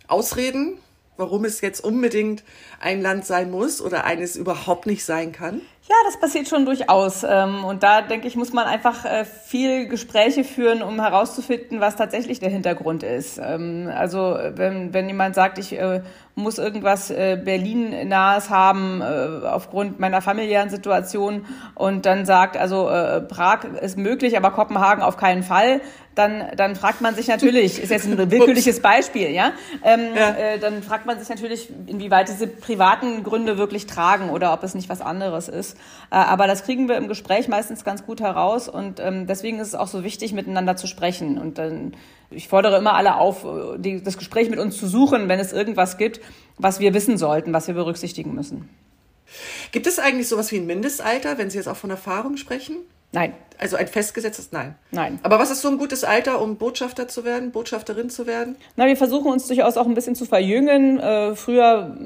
Ausreden, 0.09 0.79
warum 1.17 1.45
es 1.45 1.61
jetzt 1.61 1.81
unbedingt 1.81 2.45
ein 2.81 3.01
Land 3.01 3.25
sein 3.25 3.51
muss 3.51 3.81
oder 3.81 4.05
eines 4.05 4.37
überhaupt 4.37 4.87
nicht 4.87 5.05
sein 5.05 5.33
kann? 5.33 5.61
Ja, 5.89 5.95
das 6.05 6.19
passiert 6.19 6.49
schon 6.49 6.65
durchaus. 6.65 7.23
Ähm, 7.23 7.65
und 7.65 7.85
da 7.85 8.03
denke 8.03 8.27
ich, 8.27 8.35
muss 8.35 8.53
man 8.53 8.67
einfach 8.67 9.05
äh, 9.05 9.25
viel 9.25 9.87
Gespräche 9.87 10.43
führen, 10.43 10.83
um 10.83 11.01
herauszufinden, 11.01 11.81
was 11.81 11.95
tatsächlich 11.95 12.41
der 12.41 12.51
Hintergrund 12.51 13.05
ist. 13.05 13.39
Ähm, 13.39 13.89
also 13.95 14.37
wenn, 14.57 14.93
wenn 14.93 15.07
jemand 15.07 15.37
sagt, 15.37 15.59
ich 15.59 15.79
äh, 15.79 16.03
muss 16.35 16.59
irgendwas 16.59 17.13
äh, 17.13 17.41
Berlin-nahes 17.43 18.51
haben 18.51 19.01
aufgrund 19.01 20.01
meiner 20.01 20.21
familiären 20.21 20.71
Situation 20.71 21.47
und 21.75 22.05
dann 22.05 22.27
sagt, 22.27 22.57
also 22.57 22.85
Prag 23.29 23.65
ist 23.81 23.97
möglich, 23.97 24.37
aber 24.37 24.51
Kopenhagen 24.51 25.03
auf 25.03 25.17
keinen 25.17 25.43
Fall, 25.43 25.81
dann, 26.17 26.47
dann 26.57 26.77
fragt 26.77 27.03
man 27.03 27.15
sich 27.15 27.29
natürlich, 27.29 27.81
ist 27.81 27.91
jetzt 27.91 28.07
ein 28.07 28.19
willkürliches 28.31 28.81
Beispiel, 28.81 29.31
ja? 29.31 29.53
Ähm, 29.85 30.01
ja. 30.17 30.31
Äh, 30.31 30.59
dann 30.59 30.83
fragt 30.83 31.05
man 31.05 31.19
sich 31.19 31.29
natürlich, 31.29 31.69
inwieweit 31.87 32.29
diese 32.29 32.47
privaten 32.47 33.23
Gründe 33.23 33.59
wirklich 33.59 33.87
tragen 33.87 34.31
oder 34.31 34.55
ob 34.55 34.63
es 34.63 34.75
nicht 34.75 34.89
was 34.89 35.03
anderes 35.03 35.49
ist. 35.49 35.77
Äh, 36.11 36.17
aber 36.17 36.47
das 36.47 36.65
kriegen 36.65 36.89
wir 36.89 36.97
im 36.97 37.07
Gespräch 37.07 37.49
meistens 37.49 37.85
ganz 37.85 38.05
gut 38.05 38.23
heraus 38.23 38.67
und 38.69 38.99
ähm, 38.99 39.27
deswegen 39.27 39.61
ist 39.61 39.69
es 39.69 39.75
auch 39.75 39.89
so 39.89 40.03
wichtig, 40.05 40.33
miteinander 40.33 40.77
zu 40.77 40.87
sprechen. 40.87 41.37
Und 41.37 41.59
dann, 41.59 41.93
ich 42.31 42.49
fordere 42.49 42.79
immer 42.79 42.95
alle 42.95 43.17
auf, 43.17 43.45
die, 43.77 44.03
das 44.03 44.17
Gespräch 44.17 44.49
mit 44.49 44.59
uns 44.59 44.79
zu 44.79 44.87
suchen, 44.87 45.29
wenn 45.29 45.39
es 45.39 45.53
irgendwas 45.53 45.99
gibt, 45.99 46.23
was 46.57 46.81
wir 46.81 46.95
wissen 46.95 47.19
sollten, 47.19 47.53
was 47.53 47.67
wir 47.67 47.75
berücksichtigen 47.75 48.35
müssen. 48.35 48.71
Gibt 49.71 49.87
es 49.87 49.99
eigentlich 49.99 50.29
sowas 50.29 50.51
wie 50.51 50.57
ein 50.57 50.67
Mindestalter, 50.67 51.37
wenn 51.37 51.51
Sie 51.51 51.59
jetzt 51.59 51.69
auch 51.69 51.77
von 51.77 51.91
Erfahrung 51.91 52.39
sprechen? 52.39 52.77
Nein. 53.17 53.33
Also 53.59 53.77
ein 53.77 53.87
festgesetztes 53.87 54.53
Nein. 54.53 54.75
Nein. 54.91 55.19
Aber 55.23 55.39
was 55.39 55.51
ist 55.51 55.63
so 55.63 55.69
ein 55.69 55.79
gutes 55.79 56.05
Alter, 56.05 56.43
um 56.43 56.57
Botschafter 56.57 57.09
zu 57.09 57.25
werden, 57.25 57.51
Botschafterin 57.51 58.11
zu 58.11 58.27
werden? 58.27 58.57
Na, 58.77 58.87
wir 58.87 58.97
versuchen 58.99 59.33
uns 59.33 59.47
durchaus 59.47 59.79
auch 59.79 59.87
ein 59.87 59.95
bisschen 59.95 60.15
zu 60.15 60.27
verjüngen. 60.27 61.01
Äh, 61.01 61.35
früher 61.35 61.97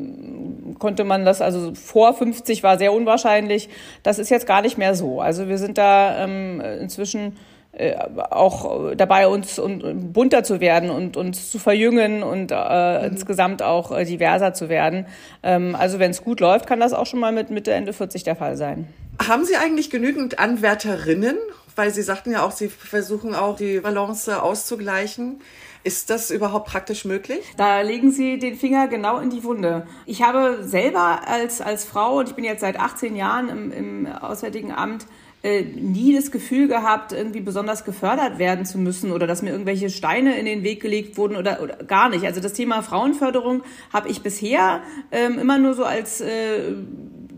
konnte 0.79 1.03
man 1.03 1.25
das, 1.25 1.41
also 1.41 1.75
vor 1.75 2.15
50 2.15 2.63
war 2.63 2.79
sehr 2.79 2.93
unwahrscheinlich. 2.93 3.69
Das 4.05 4.21
ist 4.21 4.31
jetzt 4.31 4.47
gar 4.47 4.63
nicht 4.63 4.79
mehr 4.79 4.95
so. 4.95 5.21
Also 5.21 5.49
wir 5.49 5.59
sind 5.59 5.79
da 5.79 6.23
ähm, 6.23 6.61
inzwischen 6.61 7.37
äh, 7.73 7.97
auch 8.31 8.95
dabei, 8.95 9.27
uns 9.27 9.59
und, 9.59 10.13
bunter 10.13 10.45
zu 10.45 10.61
werden 10.61 10.91
und 10.91 11.17
uns 11.17 11.51
zu 11.51 11.59
verjüngen 11.59 12.23
und 12.23 12.53
äh, 12.53 12.99
mhm. 12.99 13.05
insgesamt 13.07 13.65
auch 13.65 13.91
äh, 13.91 14.05
diverser 14.05 14.55
zu 14.55 14.69
werden. 14.69 15.07
Ähm, 15.43 15.75
also 15.75 15.99
wenn 15.99 16.13
es 16.13 16.23
gut 16.23 16.39
läuft, 16.39 16.69
kann 16.69 16.79
das 16.79 16.93
auch 16.93 17.07
schon 17.07 17.19
mal 17.19 17.33
mit 17.33 17.51
Mitte, 17.51 17.73
Ende 17.73 17.93
40 17.93 18.23
der 18.23 18.37
Fall 18.37 18.57
sein. 18.57 18.87
Haben 19.27 19.45
Sie 19.45 19.57
eigentlich 19.57 19.91
genügend 19.91 20.39
Anwärterinnen? 20.39 21.37
Weil 21.77 21.93
Sie 21.93 22.03
sagten 22.03 22.33
ja 22.33 22.43
auch, 22.43 22.53
Sie 22.53 22.69
versuchen 22.69 23.35
auch 23.35 23.57
die 23.57 23.81
Balance 23.81 24.43
auszugleichen. 24.43 25.41
Ist 25.85 26.11
das 26.11 26.31
überhaupt 26.31 26.69
praktisch 26.69 27.05
möglich? 27.05 27.41
Da 27.57 27.83
legen 27.83 28.13
Sie 28.13 28.39
den 28.39 28.57
Finger 28.57 28.89
genau 28.89 29.19
in 29.19 29.31
die 29.31 29.45
Wunde. 29.45 29.87
Ich 30.07 30.23
habe 30.23 30.61
selber 30.63 31.29
als, 31.29 31.61
als 31.61 31.85
Frau, 31.85 32.19
und 32.19 32.31
ich 32.31 32.35
bin 32.35 32.45
jetzt 32.45 32.61
seit 32.61 32.79
18 32.79 33.15
Jahren 33.15 33.49
im, 33.49 33.73
im 33.73 34.07
Auswärtigen 34.07 34.73
Amt, 34.73 35.07
äh, 35.43 35.63
nie 35.63 36.15
das 36.15 36.31
Gefühl 36.31 36.69
gehabt, 36.69 37.13
irgendwie 37.13 37.41
besonders 37.41 37.87
gefördert 37.87 38.39
werden 38.39 38.67
zu 38.67 38.77
müssen 38.77 39.11
oder 39.11 39.27
dass 39.27 39.41
mir 39.41 39.51
irgendwelche 39.51 39.89
Steine 39.89 40.39
in 40.39 40.45
den 40.45 40.63
Weg 40.63 40.83
gelegt 40.83 41.17
wurden 41.17 41.37
oder, 41.37 41.63
oder 41.63 41.77
gar 41.77 42.11
nicht. 42.11 42.27
Also 42.27 42.41
das 42.41 42.53
Thema 42.53 42.83
Frauenförderung 42.83 43.63
habe 43.91 44.11
ich 44.11 44.23
bisher 44.23 44.83
ähm, 45.11 45.39
immer 45.39 45.57
nur 45.57 45.73
so 45.73 45.85
als 45.85 46.21
äh, 46.21 46.75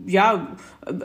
ja, 0.05 0.47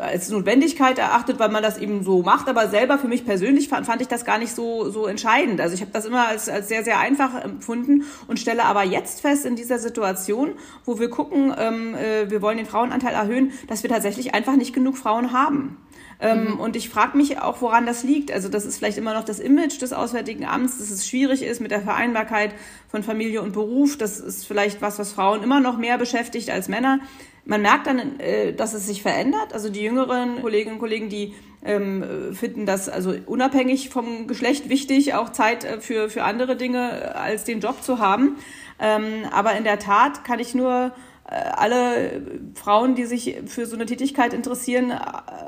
als 0.01 0.29
Notwendigkeit 0.29 0.99
erachtet, 0.99 1.39
weil 1.39 1.51
man 1.51 1.63
das 1.63 1.79
eben 1.79 2.03
so 2.03 2.23
macht. 2.23 2.49
Aber 2.49 2.69
selber 2.69 2.99
für 2.99 3.09
mich 3.09 3.25
persönlich 3.25 3.69
fand, 3.69 3.87
fand 3.87 4.03
ich 4.03 4.09
das 4.09 4.25
gar 4.25 4.39
nicht 4.39 4.55
so, 4.55 4.91
so 4.91 5.07
entscheidend. 5.07 5.61
Also 5.61 5.75
ich 5.75 5.81
habe 5.81 5.93
das 5.93 6.05
immer 6.05 6.27
als, 6.29 6.49
als 6.49 6.69
sehr, 6.69 6.85
sehr 6.85 6.99
einfach 6.99 7.43
empfunden 7.43 8.05
und 8.27 8.39
stelle 8.39 8.65
aber 8.65 8.83
jetzt 8.85 9.21
fest 9.21 9.47
in 9.47 9.57
dieser 9.57 9.79
Situation, 9.79 10.53
wo 10.85 10.99
wir 10.99 11.11
gucken, 11.11 11.55
ähm, 11.57 11.95
äh, 11.95 12.31
wir 12.31 12.43
wollen 12.43 12.59
den 12.59 12.67
Frauenanteil 12.67 13.15
erhöhen, 13.15 13.53
dass 13.69 13.83
wir 13.83 13.91
tatsächlich 13.91 14.35
einfach 14.35 14.57
nicht 14.57 14.75
genug 14.75 14.97
Frauen 14.97 15.33
haben. 15.33 15.77
Ähm, 16.21 16.53
mhm. 16.53 16.61
Und 16.61 16.75
ich 16.75 16.89
frage 16.89 17.17
mich 17.17 17.41
auch, 17.41 17.61
woran 17.61 17.87
das 17.87 18.03
liegt. 18.03 18.33
Also 18.33 18.49
das 18.49 18.65
ist 18.65 18.79
vielleicht 18.79 18.99
immer 18.99 19.15
noch 19.15 19.25
das 19.25 19.39
Image 19.39 19.81
des 19.81 19.93
Auswärtigen 19.93 20.45
Amts, 20.45 20.79
dass 20.79 20.91
es 20.91 21.09
schwierig 21.09 21.43
ist 21.43 21.61
mit 21.61 21.71
der 21.71 21.81
Vereinbarkeit 21.83 22.55
von 22.89 23.03
Familie 23.03 23.41
und 23.41 23.53
Beruf. 23.53 23.97
Das 23.97 24.19
ist 24.19 24.47
vielleicht 24.47 24.83
was, 24.83 24.99
was 24.99 25.13
Frauen 25.13 25.43
immer 25.43 25.61
noch 25.61 25.79
mehr 25.79 25.97
beschäftigt 25.97 26.51
als 26.51 26.69
Männer. 26.69 27.01
Man 27.45 27.63
merkt 27.63 27.87
dann, 27.87 28.19
äh, 28.19 28.53
dass 28.53 28.75
es 28.75 28.87
sich 28.87 29.03
verändert. 29.03 29.53
Also 29.53 29.71
die 29.71 29.81
jüngeren 29.81 30.43
Kolleginnen 30.43 30.75
und 30.75 30.81
Kollegen, 30.81 31.09
die 31.09 31.35
ähm, 31.65 32.35
finden 32.35 32.67
das 32.67 32.89
also 32.89 33.15
unabhängig 33.27 33.91
vom 33.91 34.27
Geschlecht 34.27 34.69
wichtig, 34.69 35.15
auch 35.15 35.31
Zeit 35.31 35.65
äh, 35.65 35.81
für, 35.81 36.11
für 36.11 36.25
andere 36.25 36.57
Dinge 36.57 36.91
äh, 37.01 37.05
als 37.17 37.45
den 37.45 37.61
Job 37.61 37.83
zu 37.83 38.01
haben. 38.01 38.37
Ähm, 38.81 39.25
aber 39.33 39.57
in 39.57 39.65
der 39.65 39.79
Tat 39.79 40.25
kann 40.25 40.41
ich 40.41 40.55
nur 40.55 40.93
alle 41.31 42.23
Frauen, 42.55 42.95
die 42.95 43.05
sich 43.05 43.37
für 43.47 43.67
so 43.67 43.77
eine 43.77 43.87
Tätigkeit 43.87 44.33
interessieren, 44.33 44.91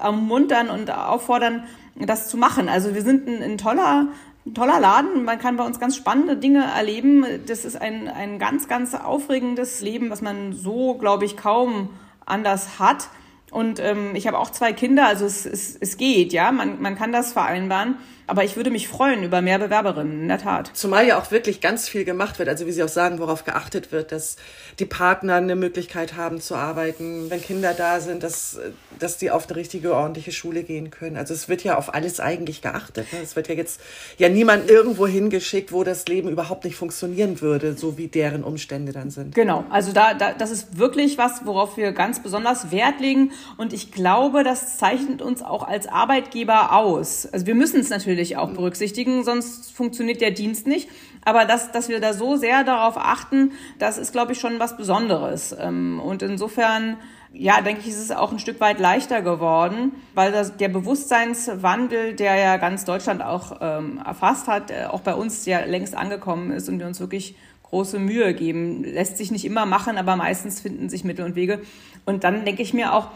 ermuntern 0.00 0.68
und 0.68 0.90
auffordern, 0.90 1.64
das 1.96 2.28
zu 2.28 2.37
machen. 2.37 2.68
Also 2.68 2.94
wir 2.94 3.02
sind 3.02 3.26
ein, 3.26 3.42
ein 3.42 3.58
toller 3.58 4.08
ein 4.46 4.54
toller 4.54 4.80
Laden. 4.80 5.25
Man 5.25 5.38
kann 5.38 5.56
bei 5.56 5.64
uns 5.64 5.78
ganz 5.78 5.96
spannende 5.96 6.37
Dinge 6.37 6.64
erleben. 6.64 7.25
Das 7.46 7.64
ist 7.64 7.80
ein, 7.80 8.08
ein 8.08 8.38
ganz, 8.38 8.68
ganz 8.68 8.94
aufregendes 8.94 9.80
Leben, 9.80 10.10
was 10.10 10.22
man 10.22 10.52
so, 10.52 10.94
glaube 10.94 11.25
ich, 11.25 11.37
kaum 11.37 11.90
anders 12.25 12.78
hat. 12.78 13.08
Und 13.50 13.80
ähm, 13.80 14.14
ich 14.14 14.26
habe 14.26 14.38
auch 14.38 14.50
zwei 14.50 14.72
Kinder, 14.72 15.06
also 15.06 15.26
es, 15.26 15.44
es, 15.44 15.76
es 15.76 15.96
geht, 15.96 16.32
ja, 16.32 16.52
man, 16.52 16.80
man 16.80 16.96
kann 16.96 17.12
das 17.12 17.32
vereinbaren. 17.32 17.96
Aber 18.30 18.44
ich 18.44 18.54
würde 18.54 18.70
mich 18.70 18.87
freuen 18.87 19.25
über 19.25 19.42
mehr 19.42 19.58
Bewerberinnen, 19.58 20.22
in 20.22 20.28
der 20.28 20.38
Tat. 20.38 20.70
Zumal 20.72 21.04
ja 21.04 21.18
auch 21.18 21.32
wirklich 21.32 21.60
ganz 21.60 21.88
viel 21.88 22.04
gemacht 22.04 22.38
wird. 22.38 22.49
Also 22.49 22.64
wie 22.64 22.70
Sie 22.70 22.80
auch 22.84 22.88
sagen, 22.88 23.18
worauf 23.18 23.44
geachtet 23.44 23.90
wird, 23.90 24.12
dass 24.12 24.37
die 24.78 24.84
Partner 24.84 25.34
eine 25.34 25.56
Möglichkeit 25.56 26.14
haben 26.14 26.40
zu 26.40 26.54
arbeiten, 26.54 27.28
wenn 27.28 27.42
Kinder 27.42 27.75
da 27.75 27.99
sind, 27.99 28.22
dass, 28.22 28.60
dass 29.00 29.18
die 29.18 29.32
auf 29.32 29.49
eine 29.49 29.56
richtige, 29.56 29.96
ordentliche 29.96 30.30
Schule 30.30 30.62
gehen 30.62 30.92
können. 30.92 31.16
Also 31.16 31.34
es 31.34 31.49
wird 31.49 31.64
ja 31.64 31.76
auf 31.76 31.92
alles 31.92 32.20
eigentlich 32.20 32.62
geachtet. 32.62 33.12
Ne? 33.12 33.18
Es 33.20 33.34
wird 33.34 33.49
ja 33.49 33.56
jetzt 33.56 33.80
ja 34.16 34.28
niemand 34.28 34.70
irgendwo 34.70 35.08
hingeschickt, 35.08 35.72
wo 35.72 35.82
das 35.82 36.06
Leben 36.06 36.28
überhaupt 36.28 36.62
nicht 36.62 36.76
funktionieren 36.76 37.40
würde, 37.40 37.76
so 37.76 37.99
wie 37.99 38.06
deren 38.06 38.44
Umstände 38.44 38.92
dann 38.92 39.10
sind. 39.10 39.34
Genau, 39.34 39.64
also 39.70 39.90
da, 39.90 40.14
da 40.14 40.34
das 40.34 40.52
ist 40.52 40.78
wirklich 40.78 41.18
was, 41.18 41.44
worauf 41.46 41.76
wir 41.76 41.90
ganz 41.90 42.22
besonders 42.22 42.70
Wert 42.70 43.00
legen. 43.00 43.32
Und 43.56 43.72
ich 43.72 43.90
glaube, 43.90 44.44
das 44.44 44.78
zeichnet 44.78 45.20
uns 45.20 45.42
auch 45.42 45.64
als 45.66 45.88
Arbeitgeber 45.88 46.72
aus. 46.72 47.26
Also 47.26 47.46
wir 47.46 47.56
müssen 47.56 47.80
es 47.80 47.90
natürlich 47.90 48.19
natürlich 48.20 48.36
auch 48.36 48.50
berücksichtigen, 48.50 49.24
sonst 49.24 49.72
funktioniert 49.72 50.20
der 50.20 50.30
Dienst 50.30 50.66
nicht. 50.66 50.88
Aber 51.24 51.44
dass, 51.46 51.72
dass 51.72 51.88
wir 51.88 52.00
da 52.00 52.12
so 52.12 52.36
sehr 52.36 52.64
darauf 52.64 52.96
achten, 52.96 53.52
das 53.78 53.98
ist, 53.98 54.12
glaube 54.12 54.32
ich, 54.32 54.40
schon 54.40 54.58
was 54.58 54.76
Besonderes. 54.76 55.56
Ähm, 55.58 56.00
und 56.00 56.22
insofern, 56.22 56.96
ja, 57.32 57.60
denke 57.62 57.80
ich, 57.82 57.88
ist 57.88 57.98
es 57.98 58.10
auch 58.10 58.30
ein 58.30 58.38
Stück 58.38 58.60
weit 58.60 58.78
leichter 58.78 59.22
geworden, 59.22 59.92
weil 60.14 60.32
das, 60.32 60.56
der 60.56 60.68
Bewusstseinswandel, 60.68 62.14
der 62.14 62.36
ja 62.36 62.56
ganz 62.58 62.84
Deutschland 62.84 63.23
auch 63.23 63.58
ähm, 63.60 64.00
erfasst 64.04 64.49
hat, 64.49 64.71
äh, 64.71 64.84
auch 64.84 65.00
bei 65.00 65.14
uns 65.14 65.47
ja 65.47 65.60
längst 65.60 65.95
angekommen 65.95 66.50
ist 66.50 66.68
und 66.68 66.78
wir 66.78 66.86
uns 66.86 67.00
wirklich 67.00 67.36
große 67.64 67.99
Mühe 67.99 68.34
geben. 68.34 68.84
Lässt 68.84 69.16
sich 69.16 69.30
nicht 69.30 69.45
immer 69.45 69.64
machen, 69.64 69.97
aber 69.97 70.16
meistens 70.16 70.60
finden 70.60 70.88
sich 70.90 71.04
Mittel 71.04 71.25
und 71.25 71.36
Wege. 71.36 71.60
Und 72.04 72.25
dann 72.25 72.45
denke 72.45 72.62
ich 72.62 72.75
mir 72.75 72.95
auch, 72.95 73.08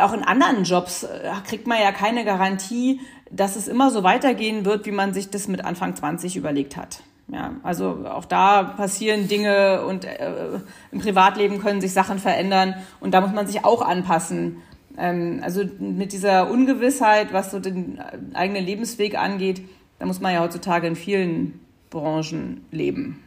auch 0.00 0.12
in 0.12 0.22
anderen 0.22 0.64
Jobs 0.64 1.02
äh, 1.02 1.30
kriegt 1.46 1.66
man 1.66 1.80
ja 1.80 1.92
keine 1.92 2.24
Garantie, 2.24 3.00
dass 3.34 3.56
es 3.56 3.66
immer 3.66 3.90
so 3.90 4.02
weitergehen 4.02 4.64
wird, 4.64 4.86
wie 4.86 4.92
man 4.92 5.14
sich 5.14 5.30
das 5.30 5.48
mit 5.48 5.64
Anfang 5.64 5.96
20 5.96 6.36
überlegt 6.36 6.76
hat. 6.76 7.02
Ja, 7.28 7.54
also 7.62 8.04
auch 8.04 8.26
da 8.26 8.62
passieren 8.62 9.26
Dinge 9.26 9.86
und 9.86 10.04
äh, 10.04 10.60
im 10.90 10.98
Privatleben 10.98 11.60
können 11.60 11.80
sich 11.80 11.92
Sachen 11.92 12.18
verändern 12.18 12.74
und 13.00 13.14
da 13.14 13.20
muss 13.20 13.32
man 13.32 13.46
sich 13.46 13.64
auch 13.64 13.80
anpassen. 13.80 14.58
Ähm, 14.98 15.40
also 15.42 15.62
mit 15.78 16.12
dieser 16.12 16.50
Ungewissheit, 16.50 17.32
was 17.32 17.50
so 17.50 17.58
den 17.58 17.98
eigenen 18.34 18.64
Lebensweg 18.64 19.16
angeht, 19.16 19.62
da 19.98 20.04
muss 20.04 20.20
man 20.20 20.34
ja 20.34 20.40
heutzutage 20.40 20.86
in 20.86 20.96
vielen 20.96 21.60
Branchen 21.88 22.66
leben. 22.70 23.21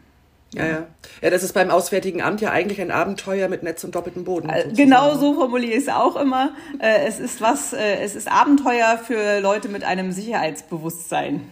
Ja, 0.55 0.65
ja. 0.65 0.87
Ja, 1.21 1.29
das 1.29 1.43
ist 1.43 1.53
beim 1.53 1.69
Auswärtigen 1.69 2.21
Amt 2.21 2.41
ja 2.41 2.51
eigentlich 2.51 2.79
ein 2.81 2.91
Abenteuer 2.91 3.47
mit 3.47 3.63
Netz 3.63 3.83
und 3.83 3.95
doppeltem 3.95 4.23
Boden. 4.23 4.49
Äh, 4.49 4.63
sozusagen. 4.63 4.75
Genau 4.75 5.15
so 5.15 5.33
formuliere 5.33 5.73
ich 5.73 5.83
es 5.83 5.89
auch 5.89 6.15
immer. 6.15 6.51
Äh, 6.79 7.05
es 7.07 7.19
ist 7.19 7.41
was, 7.41 7.73
äh, 7.73 7.99
es 8.01 8.15
ist 8.15 8.31
Abenteuer 8.31 8.97
für 8.97 9.39
Leute 9.41 9.67
mit 9.67 9.83
einem 9.83 10.11
Sicherheitsbewusstsein. 10.11 11.51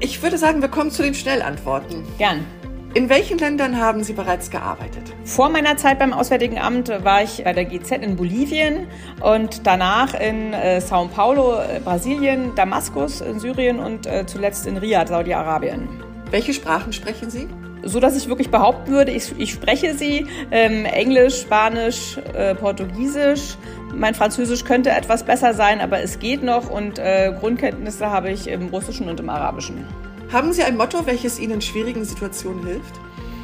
Ich 0.00 0.22
würde 0.22 0.38
sagen, 0.38 0.60
wir 0.60 0.68
kommen 0.68 0.90
zu 0.90 1.02
den 1.02 1.14
Schnellantworten. 1.14 2.04
Gern. 2.18 2.44
In 2.94 3.08
welchen 3.10 3.36
Ländern 3.38 3.78
haben 3.78 4.02
Sie 4.02 4.14
bereits 4.14 4.50
gearbeitet? 4.50 5.02
Vor 5.24 5.50
meiner 5.50 5.76
Zeit 5.76 5.98
beim 5.98 6.12
Auswärtigen 6.14 6.58
Amt 6.58 6.88
war 7.04 7.22
ich 7.22 7.44
bei 7.44 7.52
der 7.52 7.66
GZ 7.66 8.02
in 8.02 8.16
Bolivien 8.16 8.86
und 9.20 9.66
danach 9.66 10.14
in 10.14 10.54
äh, 10.54 10.80
Sao 10.80 11.06
Paulo, 11.08 11.58
Brasilien, 11.84 12.54
Damaskus 12.54 13.20
in 13.20 13.40
Syrien 13.40 13.78
und 13.78 14.06
äh, 14.06 14.24
zuletzt 14.26 14.66
in 14.66 14.78
Riyadh, 14.78 15.08
Saudi-Arabien. 15.08 16.07
Welche 16.30 16.52
Sprachen 16.52 16.92
sprechen 16.92 17.30
Sie? 17.30 17.48
So 17.82 18.00
dass 18.00 18.16
ich 18.16 18.28
wirklich 18.28 18.50
behaupten 18.50 18.90
würde, 18.90 19.12
ich, 19.12 19.32
ich 19.38 19.52
spreche 19.52 19.94
sie. 19.94 20.26
Ähm, 20.50 20.84
Englisch, 20.84 21.40
Spanisch, 21.40 22.18
äh, 22.34 22.54
Portugiesisch. 22.54 23.56
Mein 23.94 24.14
Französisch 24.14 24.64
könnte 24.64 24.90
etwas 24.90 25.22
besser 25.22 25.54
sein, 25.54 25.80
aber 25.80 26.00
es 26.00 26.18
geht 26.18 26.42
noch 26.42 26.68
und 26.68 26.98
äh, 26.98 27.32
Grundkenntnisse 27.38 28.10
habe 28.10 28.30
ich 28.30 28.48
im 28.48 28.68
Russischen 28.68 29.08
und 29.08 29.20
im 29.20 29.30
Arabischen. 29.30 29.86
Haben 30.32 30.52
Sie 30.52 30.62
ein 30.62 30.76
Motto, 30.76 31.06
welches 31.06 31.38
Ihnen 31.38 31.54
in 31.54 31.62
schwierigen 31.62 32.04
Situationen 32.04 32.66
hilft? 32.66 33.00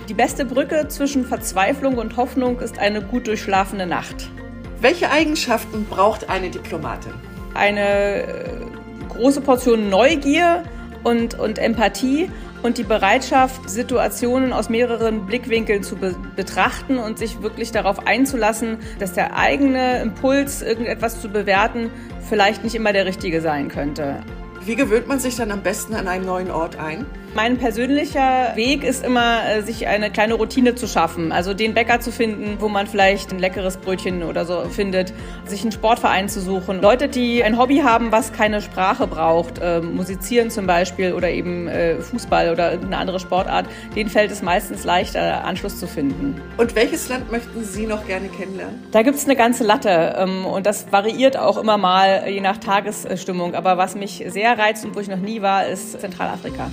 Die 0.09 0.15
beste 0.15 0.45
Brücke 0.45 0.89
zwischen 0.89 1.25
Verzweiflung 1.25 1.97
und 1.97 2.17
Hoffnung 2.19 2.61
ist 2.61 2.79
eine 2.79 3.01
gut 3.01 3.27
durchschlafene 3.27 3.87
Nacht. 3.87 4.29
Welche 4.81 5.11
Eigenschaften 5.11 5.87
braucht 5.87 6.29
eine 6.29 6.51
Diplomatin? 6.51 7.15
Eine 7.55 8.25
äh, 8.25 8.27
große 9.09 9.41
Portion 9.41 9.89
Neugier 9.89 10.65
und, 11.05 11.39
und 11.39 11.59
Empathie 11.59 12.29
und 12.65 12.79
die 12.79 12.83
Bereitschaft, 12.83 13.69
Situationen 13.69 14.55
aus 14.55 14.71
mehreren 14.71 15.27
Blickwinkeln 15.27 15.83
zu 15.83 15.97
be 15.97 16.17
betrachten 16.35 16.99
und 16.99 17.19
sich 17.19 17.43
wirklich 17.43 17.73
darauf 17.73 18.07
einzulassen, 18.07 18.79
dass 18.99 19.13
der 19.13 19.37
eigene 19.37 20.01
Impuls, 20.01 20.63
irgendetwas 20.63 21.21
zu 21.21 21.29
bewerten, 21.29 21.91
vielleicht 22.27 22.65
nicht 22.65 22.75
immer 22.75 22.95
der 22.95 23.05
richtige 23.05 23.43
sein 23.43 23.69
könnte. 23.69 24.21
Wie 24.65 24.77
gewöhnt 24.77 25.07
man 25.07 25.21
sich 25.21 25.37
dann 25.37 25.51
am 25.51 25.63
besten 25.63 25.95
an 25.95 26.09
einen 26.09 26.25
neuen 26.25 26.51
Ort 26.51 26.77
ein? 26.77 27.05
Mein 27.35 27.59
persönlicher 27.59 28.53
Weg 28.55 28.85
ist 28.85 29.05
immer, 29.05 29.41
äh, 29.45 29.63
sich 29.63 29.89
eine 29.89 30.13
kleine 30.13 30.35
Routine 30.35 30.77
zu 30.77 30.87
schaffen. 30.87 31.33
Also 31.33 31.53
den 31.53 31.75
Bäcker 31.75 31.99
zu 31.99 32.13
finden, 32.13 32.59
wo 32.61 32.69
man 32.69 32.87
vielleicht 32.87 33.33
ein 33.33 33.41
leckeres 33.41 33.77
Brötchen 33.77 34.23
oder 34.23 34.47
so 34.47 34.61
findet, 34.71 35.13
sich 35.45 35.63
einen 35.63 35.73
Sportverein 35.73 36.29
zu 36.29 36.41
suchen. 36.41 36.81
Leute, 36.81 37.09
die 37.09 37.43
ein 37.43 37.59
Hobby 37.59 37.79
haben, 37.79 38.13
was 38.13 38.33
keine 38.33 38.63
Sprache 38.63 39.09
braucht, 39.09 39.59
äh, 39.59 39.81
musizieren 39.81 40.51
zum 40.51 40.69
Beispiel 40.69 41.13
oder 41.13 41.29
eben 41.29 41.67
äh, 41.67 41.97
Fußball 41.97 42.53
oder 42.53 42.71
irgendeine 42.71 42.99
andere 42.99 43.19
Sportart, 43.19 43.67
denen 43.97 44.11
fällt 44.11 44.31
es 44.31 44.41
meistens 44.41 44.85
leichter, 44.85 45.45
Anschluss 45.45 45.81
zu 45.81 45.89
finden. 45.89 46.41
Und 46.57 46.77
welches 46.77 47.09
Land 47.09 47.33
möchten 47.33 47.65
Sie 47.65 47.87
noch 47.87 48.07
gerne 48.07 48.29
kennenlernen? 48.29 48.81
Da 48.93 49.03
gibt 49.03 49.17
es 49.17 49.25
eine 49.25 49.35
ganze 49.35 49.65
Latte 49.65 50.15
ähm, 50.19 50.47
und 50.47 50.67
das 50.67 50.93
variiert 50.93 51.37
auch 51.37 51.59
immer 51.59 51.79
mal 51.79 52.29
je 52.29 52.41
nach 52.41 52.59
Tagesstimmung. 52.59 53.57
Aber 53.57 53.77
was 53.77 53.97
mich 53.97 54.25
sehr 54.29 54.57
reizt 54.57 54.85
und 54.85 54.95
wo 54.95 55.01
ich 55.01 55.09
noch 55.09 55.17
nie 55.17 55.43
war, 55.43 55.67
ist 55.67 56.01
Zentralafrika. 56.01 56.71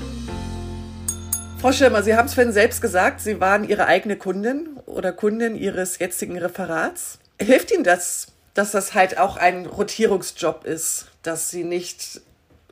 Frau 1.61 1.71
Schirmer, 1.71 2.01
Sie 2.01 2.15
haben 2.15 2.25
es 2.25 2.33
vorhin 2.33 2.51
selbst 2.51 2.81
gesagt, 2.81 3.21
Sie 3.21 3.39
waren 3.39 3.63
Ihre 3.63 3.85
eigene 3.85 4.15
Kundin 4.15 4.79
oder 4.87 5.11
Kundin 5.11 5.55
Ihres 5.55 5.99
jetzigen 5.99 6.39
Referats. 6.39 7.19
Hilft 7.39 7.69
Ihnen 7.71 7.83
das, 7.83 8.29
dass 8.55 8.71
das 8.71 8.95
halt 8.95 9.19
auch 9.19 9.37
ein 9.37 9.67
Rotierungsjob 9.67 10.65
ist, 10.65 11.05
dass 11.21 11.51
Sie 11.51 11.63
nicht 11.63 12.21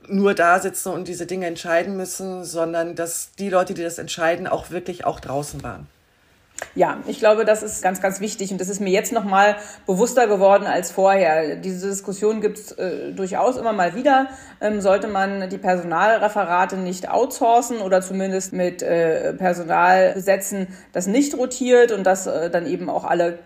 nur 0.07 0.33
da 0.33 0.59
sitzen 0.59 0.91
und 0.91 1.07
diese 1.07 1.27
Dinge 1.27 1.45
entscheiden 1.45 1.97
müssen, 1.97 2.43
sondern 2.43 2.95
dass 2.95 3.29
die 3.37 3.49
Leute, 3.49 3.75
die 3.75 3.83
das 3.83 3.99
entscheiden, 3.99 4.47
auch 4.47 4.71
wirklich 4.71 5.05
auch 5.05 5.19
draußen 5.19 5.61
waren? 5.61 5.85
Ja, 6.75 6.99
ich 7.07 7.19
glaube, 7.19 7.45
das 7.45 7.63
ist 7.63 7.81
ganz, 7.81 8.01
ganz 8.01 8.19
wichtig 8.19 8.51
und 8.51 8.61
das 8.61 8.69
ist 8.69 8.79
mir 8.79 8.91
jetzt 8.91 9.11
noch 9.11 9.23
mal 9.23 9.55
bewusster 9.85 10.27
geworden 10.27 10.65
als 10.65 10.91
vorher. 10.91 11.55
Diese 11.55 11.89
Diskussion 11.89 12.41
gibt 12.41 12.57
es 12.57 12.71
äh, 12.73 13.11
durchaus 13.11 13.57
immer 13.57 13.73
mal 13.73 13.95
wieder. 13.95 14.27
Ähm, 14.61 14.81
sollte 14.81 15.07
man 15.07 15.49
die 15.49 15.57
Personalreferate 15.57 16.77
nicht 16.77 17.09
outsourcen 17.09 17.79
oder 17.79 18.01
zumindest 18.01 18.53
mit 18.53 18.81
äh, 18.81 19.33
Personal 19.33 20.13
besetzen, 20.13 20.67
das 20.91 21.07
nicht 21.07 21.35
rotiert 21.37 21.91
und 21.91 22.03
das 22.03 22.27
äh, 22.27 22.49
dann 22.49 22.67
eben 22.67 22.89
auch 22.89 23.05
alle 23.05 23.39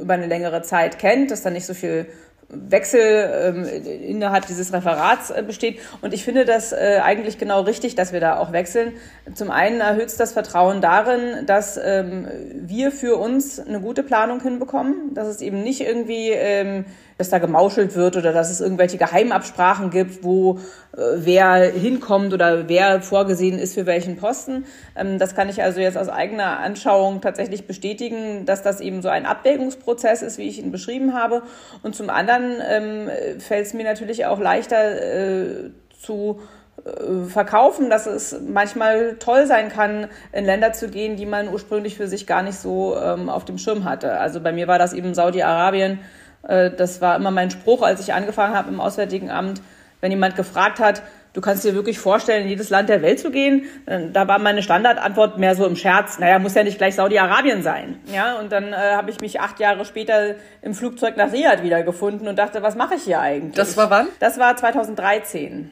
über 0.00 0.14
eine 0.14 0.26
längere 0.26 0.62
Zeit 0.62 0.98
kennt, 0.98 1.30
dass 1.30 1.42
dann 1.42 1.52
nicht 1.52 1.66
so 1.66 1.74
viel 1.74 2.06
Wechsel 2.48 3.00
ähm, 3.00 3.64
innerhalb 3.64 4.46
dieses 4.46 4.72
Referats 4.72 5.30
äh, 5.30 5.42
besteht. 5.42 5.80
Und 6.02 6.14
ich 6.14 6.24
finde 6.24 6.44
das 6.44 6.72
äh, 6.72 7.00
eigentlich 7.02 7.38
genau 7.38 7.62
richtig, 7.62 7.94
dass 7.94 8.12
wir 8.12 8.20
da 8.20 8.38
auch 8.38 8.52
wechseln. 8.52 8.92
Zum 9.34 9.50
einen 9.50 9.80
erhöht 9.80 10.06
es 10.06 10.16
das 10.16 10.32
Vertrauen 10.32 10.80
darin, 10.80 11.46
dass 11.46 11.76
ähm, 11.76 12.28
wir 12.54 12.92
für 12.92 13.16
uns 13.16 13.58
eine 13.58 13.80
gute 13.80 14.02
Planung 14.02 14.40
hinbekommen, 14.40 15.14
dass 15.14 15.28
es 15.28 15.40
eben 15.40 15.62
nicht 15.62 15.80
irgendwie 15.80 16.30
ähm, 16.30 16.84
dass 17.18 17.30
da 17.30 17.38
gemauschelt 17.38 17.94
wird 17.94 18.16
oder 18.16 18.32
dass 18.32 18.50
es 18.50 18.60
irgendwelche 18.60 18.98
Geheimabsprachen 18.98 19.90
gibt, 19.90 20.24
wo 20.24 20.58
äh, 20.96 21.00
wer 21.16 21.70
hinkommt 21.70 22.32
oder 22.32 22.68
wer 22.68 23.02
vorgesehen 23.02 23.58
ist 23.58 23.74
für 23.74 23.86
welchen 23.86 24.16
Posten. 24.16 24.64
Ähm, 24.96 25.18
das 25.18 25.34
kann 25.34 25.48
ich 25.48 25.62
also 25.62 25.80
jetzt 25.80 25.96
aus 25.96 26.08
eigener 26.08 26.58
Anschauung 26.58 27.20
tatsächlich 27.20 27.66
bestätigen, 27.66 28.46
dass 28.46 28.62
das 28.62 28.80
eben 28.80 29.02
so 29.02 29.08
ein 29.08 29.26
Abwägungsprozess 29.26 30.22
ist, 30.22 30.38
wie 30.38 30.48
ich 30.48 30.58
ihn 30.58 30.72
beschrieben 30.72 31.14
habe. 31.14 31.42
Und 31.82 31.94
zum 31.94 32.10
anderen 32.10 32.54
ähm, 32.68 33.10
fällt 33.38 33.66
es 33.66 33.74
mir 33.74 33.84
natürlich 33.84 34.26
auch 34.26 34.40
leichter 34.40 35.00
äh, 35.00 35.70
zu 36.00 36.40
äh, 36.84 37.28
verkaufen, 37.28 37.88
dass 37.88 38.06
es 38.06 38.36
manchmal 38.46 39.16
toll 39.18 39.46
sein 39.46 39.68
kann, 39.68 40.08
in 40.32 40.44
Länder 40.44 40.72
zu 40.72 40.88
gehen, 40.88 41.16
die 41.16 41.26
man 41.26 41.48
ursprünglich 41.48 41.96
für 41.96 42.08
sich 42.08 42.26
gar 42.26 42.42
nicht 42.42 42.58
so 42.58 42.96
ähm, 42.96 43.28
auf 43.28 43.44
dem 43.44 43.58
Schirm 43.58 43.84
hatte. 43.84 44.18
Also 44.18 44.40
bei 44.40 44.52
mir 44.52 44.66
war 44.66 44.78
das 44.78 44.92
eben 44.92 45.14
Saudi-Arabien, 45.14 46.00
das 46.46 47.00
war 47.00 47.16
immer 47.16 47.30
mein 47.30 47.50
Spruch, 47.50 47.82
als 47.82 48.00
ich 48.00 48.12
angefangen 48.12 48.54
habe 48.54 48.70
im 48.70 48.80
Auswärtigen 48.80 49.30
Amt. 49.30 49.60
Wenn 50.00 50.10
jemand 50.10 50.36
gefragt 50.36 50.80
hat, 50.80 51.02
du 51.34 51.40
kannst 51.40 51.64
dir 51.64 51.74
wirklich 51.74 51.98
vorstellen, 51.98 52.44
in 52.44 52.48
jedes 52.48 52.70
Land 52.70 52.88
der 52.88 53.02
Welt 53.02 53.20
zu 53.20 53.30
gehen, 53.30 53.64
äh, 53.86 54.08
da 54.12 54.26
war 54.26 54.38
meine 54.38 54.62
Standardantwort 54.62 55.38
mehr 55.38 55.54
so 55.54 55.66
im 55.66 55.76
Scherz, 55.76 56.18
naja, 56.18 56.38
muss 56.38 56.54
ja 56.54 56.62
nicht 56.62 56.78
gleich 56.78 56.94
Saudi-Arabien 56.94 57.62
sein. 57.62 57.98
Ja, 58.12 58.38
und 58.38 58.52
dann 58.52 58.72
äh, 58.72 58.76
habe 58.76 59.10
ich 59.10 59.20
mich 59.20 59.40
acht 59.40 59.60
Jahre 59.60 59.84
später 59.84 60.36
im 60.62 60.74
Flugzeug 60.74 61.16
nach 61.16 61.32
Riyadh 61.32 61.62
wiedergefunden 61.62 62.28
und 62.28 62.38
dachte, 62.38 62.62
was 62.62 62.76
mache 62.76 62.94
ich 62.94 63.02
hier 63.02 63.20
eigentlich? 63.20 63.56
Das 63.56 63.76
war 63.76 63.90
wann? 63.90 64.08
Das 64.20 64.38
war 64.38 64.56
2013. 64.56 65.70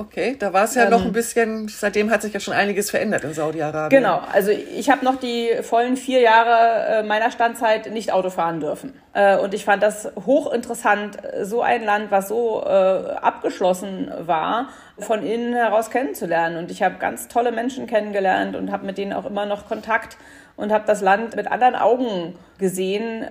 Okay, 0.00 0.36
da 0.38 0.52
war 0.52 0.62
es 0.62 0.76
ja 0.76 0.84
ähm, 0.84 0.90
noch 0.90 1.04
ein 1.04 1.10
bisschen, 1.10 1.66
seitdem 1.66 2.12
hat 2.12 2.22
sich 2.22 2.32
ja 2.32 2.38
schon 2.38 2.54
einiges 2.54 2.88
verändert 2.88 3.24
in 3.24 3.34
Saudi-Arabien. 3.34 4.00
Genau, 4.00 4.22
also 4.32 4.52
ich 4.52 4.90
habe 4.90 5.04
noch 5.04 5.16
die 5.16 5.50
vollen 5.62 5.96
vier 5.96 6.20
Jahre 6.20 7.00
äh, 7.00 7.02
meiner 7.02 7.32
Standzeit 7.32 7.90
nicht 7.90 8.12
Auto 8.12 8.30
fahren 8.30 8.60
dürfen. 8.60 8.94
Äh, 9.12 9.38
und 9.38 9.54
ich 9.54 9.64
fand 9.64 9.82
das 9.82 10.12
hochinteressant, 10.24 11.18
so 11.42 11.62
ein 11.62 11.84
Land, 11.84 12.12
was 12.12 12.28
so 12.28 12.62
äh, 12.64 12.68
abgeschlossen 12.68 14.12
war, 14.20 14.68
von 15.00 15.26
innen 15.26 15.52
heraus 15.52 15.90
kennenzulernen. 15.90 16.58
Und 16.58 16.70
ich 16.70 16.84
habe 16.84 16.94
ganz 17.00 17.26
tolle 17.26 17.50
Menschen 17.50 17.88
kennengelernt 17.88 18.54
und 18.54 18.70
habe 18.70 18.86
mit 18.86 18.98
denen 18.98 19.12
auch 19.12 19.26
immer 19.26 19.46
noch 19.46 19.66
Kontakt 19.66 20.16
und 20.54 20.70
habe 20.70 20.84
das 20.86 21.00
Land 21.00 21.34
mit 21.34 21.50
anderen 21.50 21.74
Augen 21.74 22.36
gesehen, 22.58 23.26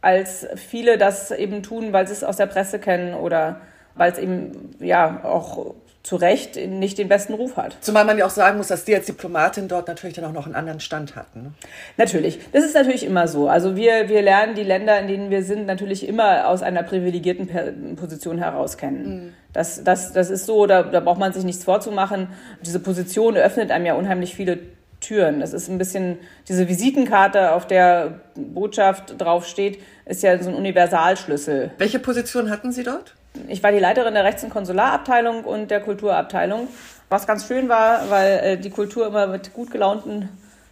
als 0.00 0.46
viele 0.56 0.96
das 0.96 1.30
eben 1.30 1.62
tun, 1.62 1.92
weil 1.92 2.06
sie 2.06 2.14
es 2.14 2.24
aus 2.24 2.38
der 2.38 2.46
Presse 2.46 2.78
kennen 2.78 3.12
oder 3.12 3.60
weil 3.96 4.12
es 4.12 4.18
eben 4.18 4.76
ja 4.80 5.20
auch 5.24 5.74
zu 6.02 6.16
Recht 6.16 6.56
nicht 6.56 6.96
den 6.96 7.08
besten 7.08 7.34
Ruf 7.34 7.56
hat. 7.56 7.76
Zumal 7.82 8.06
man 8.06 8.16
ja 8.16 8.24
auch 8.24 8.30
sagen 8.30 8.56
muss, 8.56 8.68
dass 8.68 8.84
die 8.84 8.94
als 8.94 9.04
Diplomatin 9.06 9.68
dort 9.68 9.86
natürlich 9.86 10.16
dann 10.16 10.24
auch 10.24 10.32
noch 10.32 10.46
einen 10.46 10.54
anderen 10.54 10.80
Stand 10.80 11.14
hatten. 11.14 11.42
Ne? 11.42 11.52
Natürlich, 11.98 12.38
das 12.52 12.64
ist 12.64 12.74
natürlich 12.74 13.04
immer 13.04 13.28
so. 13.28 13.48
Also 13.48 13.76
wir, 13.76 14.08
wir 14.08 14.22
lernen 14.22 14.54
die 14.54 14.62
Länder, 14.62 14.98
in 14.98 15.08
denen 15.08 15.30
wir 15.30 15.44
sind, 15.44 15.66
natürlich 15.66 16.08
immer 16.08 16.48
aus 16.48 16.62
einer 16.62 16.82
privilegierten 16.82 17.96
Position 17.96 18.38
heraus 18.38 18.78
kennen. 18.78 19.24
Mhm. 19.26 19.32
Das, 19.52 19.84
das, 19.84 20.12
das 20.14 20.30
ist 20.30 20.46
so, 20.46 20.66
da, 20.66 20.84
da 20.84 21.00
braucht 21.00 21.20
man 21.20 21.34
sich 21.34 21.44
nichts 21.44 21.64
vorzumachen. 21.64 22.28
Diese 22.64 22.80
Position 22.80 23.36
öffnet 23.36 23.70
einem 23.70 23.84
ja 23.84 23.94
unheimlich 23.94 24.34
viele 24.34 24.58
Türen. 25.00 25.40
Das 25.40 25.52
ist 25.52 25.68
ein 25.68 25.76
bisschen, 25.76 26.18
diese 26.48 26.68
Visitenkarte, 26.68 27.52
auf 27.52 27.66
der 27.66 28.20
Botschaft 28.36 29.20
draufsteht, 29.20 29.80
ist 30.06 30.22
ja 30.22 30.42
so 30.42 30.48
ein 30.48 30.54
Universalschlüssel. 30.54 31.72
Welche 31.76 31.98
Position 31.98 32.48
hatten 32.48 32.72
Sie 32.72 32.84
dort? 32.84 33.14
Ich 33.48 33.62
war 33.62 33.72
die 33.72 33.78
Leiterin 33.78 34.14
der 34.14 34.24
Rechts- 34.24 34.42
und 34.42 34.50
Konsularabteilung 34.50 35.44
und 35.44 35.70
der 35.70 35.80
Kulturabteilung, 35.80 36.68
was 37.08 37.26
ganz 37.26 37.46
schön 37.46 37.68
war, 37.68 38.10
weil 38.10 38.38
äh, 38.38 38.56
die 38.58 38.70
Kultur 38.70 39.06
immer 39.06 39.26
mit 39.26 39.54
gut 39.54 39.70
gelaunten 39.70 40.28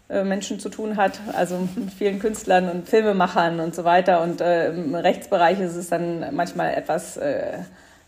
äh, 0.08 0.24
Menschen 0.24 0.58
zu 0.58 0.68
tun 0.68 0.96
hat, 0.96 1.20
also 1.34 1.68
mit 1.76 1.92
vielen 1.92 2.18
Künstlern 2.18 2.68
und 2.70 2.88
Filmemachern 2.88 3.60
und 3.60 3.74
so 3.74 3.84
weiter. 3.84 4.22
Und 4.22 4.40
äh, 4.40 4.70
im 4.70 4.94
Rechtsbereich 4.94 5.60
ist 5.60 5.76
es 5.76 5.88
dann 5.90 6.34
manchmal 6.34 6.74
etwas 6.74 7.16
äh, 7.16 7.58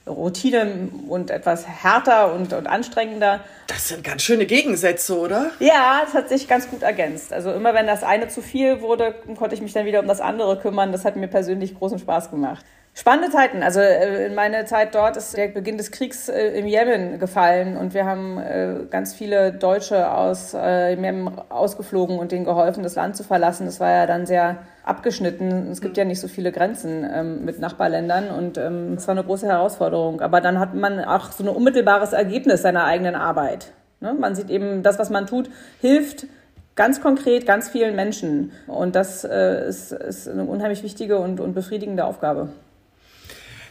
Routine 0.06 0.88
und 1.08 1.30
etwas 1.30 1.66
härter 1.66 2.32
und, 2.32 2.52
und 2.52 2.66
anstrengender. 2.66 3.40
Das 3.66 3.88
sind 3.88 4.02
ganz 4.02 4.22
schöne 4.22 4.46
Gegensätze, 4.46 5.18
oder? 5.18 5.50
Ja, 5.60 6.02
es 6.06 6.14
hat 6.14 6.28
sich 6.28 6.48
ganz 6.48 6.68
gut 6.68 6.82
ergänzt. 6.82 7.32
Also 7.32 7.52
immer 7.52 7.74
wenn 7.74 7.86
das 7.86 8.02
eine 8.02 8.28
zu 8.28 8.42
viel 8.42 8.80
wurde, 8.80 9.14
konnte 9.36 9.54
ich 9.54 9.60
mich 9.60 9.72
dann 9.72 9.84
wieder 9.84 10.00
um 10.00 10.08
das 10.08 10.20
andere 10.20 10.58
kümmern. 10.58 10.92
Das 10.92 11.04
hat 11.04 11.16
mir 11.16 11.28
persönlich 11.28 11.78
großen 11.78 11.98
Spaß 11.98 12.30
gemacht. 12.30 12.64
Spannende 12.92 13.30
Zeiten. 13.30 13.62
Also 13.62 13.80
äh, 13.80 14.26
in 14.26 14.34
meiner 14.34 14.66
Zeit 14.66 14.94
dort 14.94 15.16
ist 15.16 15.36
der 15.36 15.48
Beginn 15.48 15.78
des 15.78 15.90
Kriegs 15.90 16.28
äh, 16.28 16.58
im 16.58 16.66
Jemen 16.66 17.18
gefallen 17.18 17.76
und 17.76 17.94
wir 17.94 18.04
haben 18.04 18.38
äh, 18.38 18.80
ganz 18.90 19.14
viele 19.14 19.52
Deutsche 19.52 20.10
aus 20.10 20.52
Jemen 20.52 21.30
ausgeflogen 21.48 22.18
und 22.18 22.32
denen 22.32 22.44
geholfen, 22.44 22.82
das 22.82 22.96
Land 22.96 23.16
zu 23.16 23.22
verlassen. 23.22 23.66
Das 23.66 23.80
war 23.80 23.90
ja 23.90 24.06
dann 24.06 24.26
sehr 24.26 24.58
abgeschnitten. 24.84 25.70
Es 25.70 25.80
gibt 25.80 25.96
ja 25.96 26.04
nicht 26.04 26.20
so 26.20 26.28
viele 26.28 26.52
Grenzen 26.52 27.08
ähm, 27.10 27.44
mit 27.44 27.60
Nachbarländern 27.60 28.30
und 28.30 28.58
ähm, 28.58 28.94
es 28.94 29.06
war 29.06 29.12
eine 29.12 29.24
große 29.24 29.46
Herausforderung. 29.46 30.20
Aber 30.20 30.40
dann 30.40 30.58
hat 30.58 30.74
man 30.74 31.02
auch 31.04 31.30
so 31.30 31.44
ein 31.44 31.48
unmittelbares 31.48 32.12
Ergebnis 32.12 32.62
seiner 32.62 32.84
eigenen 32.84 33.14
Arbeit. 33.14 33.72
Ne? 34.00 34.14
Man 34.14 34.34
sieht 34.34 34.50
eben, 34.50 34.82
das, 34.82 34.98
was 34.98 35.10
man 35.10 35.26
tut, 35.26 35.48
hilft 35.80 36.26
ganz 36.74 37.00
konkret 37.00 37.46
ganz 37.46 37.68
vielen 37.68 37.94
Menschen. 37.94 38.52
Und 38.66 38.96
das 38.96 39.24
ist, 39.24 40.28
eine 40.28 40.44
unheimlich 40.44 40.82
wichtige 40.82 41.18
und 41.18 41.54
befriedigende 41.54 42.04
Aufgabe. 42.04 42.48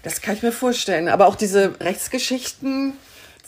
Das 0.04 0.22
kann 0.22 0.36
ich 0.36 0.44
mir 0.44 0.52
vorstellen. 0.52 1.08
Aber 1.08 1.28
auch 1.28 1.36
diese 1.36 1.74
Rechtsgeschichten, 1.80 2.94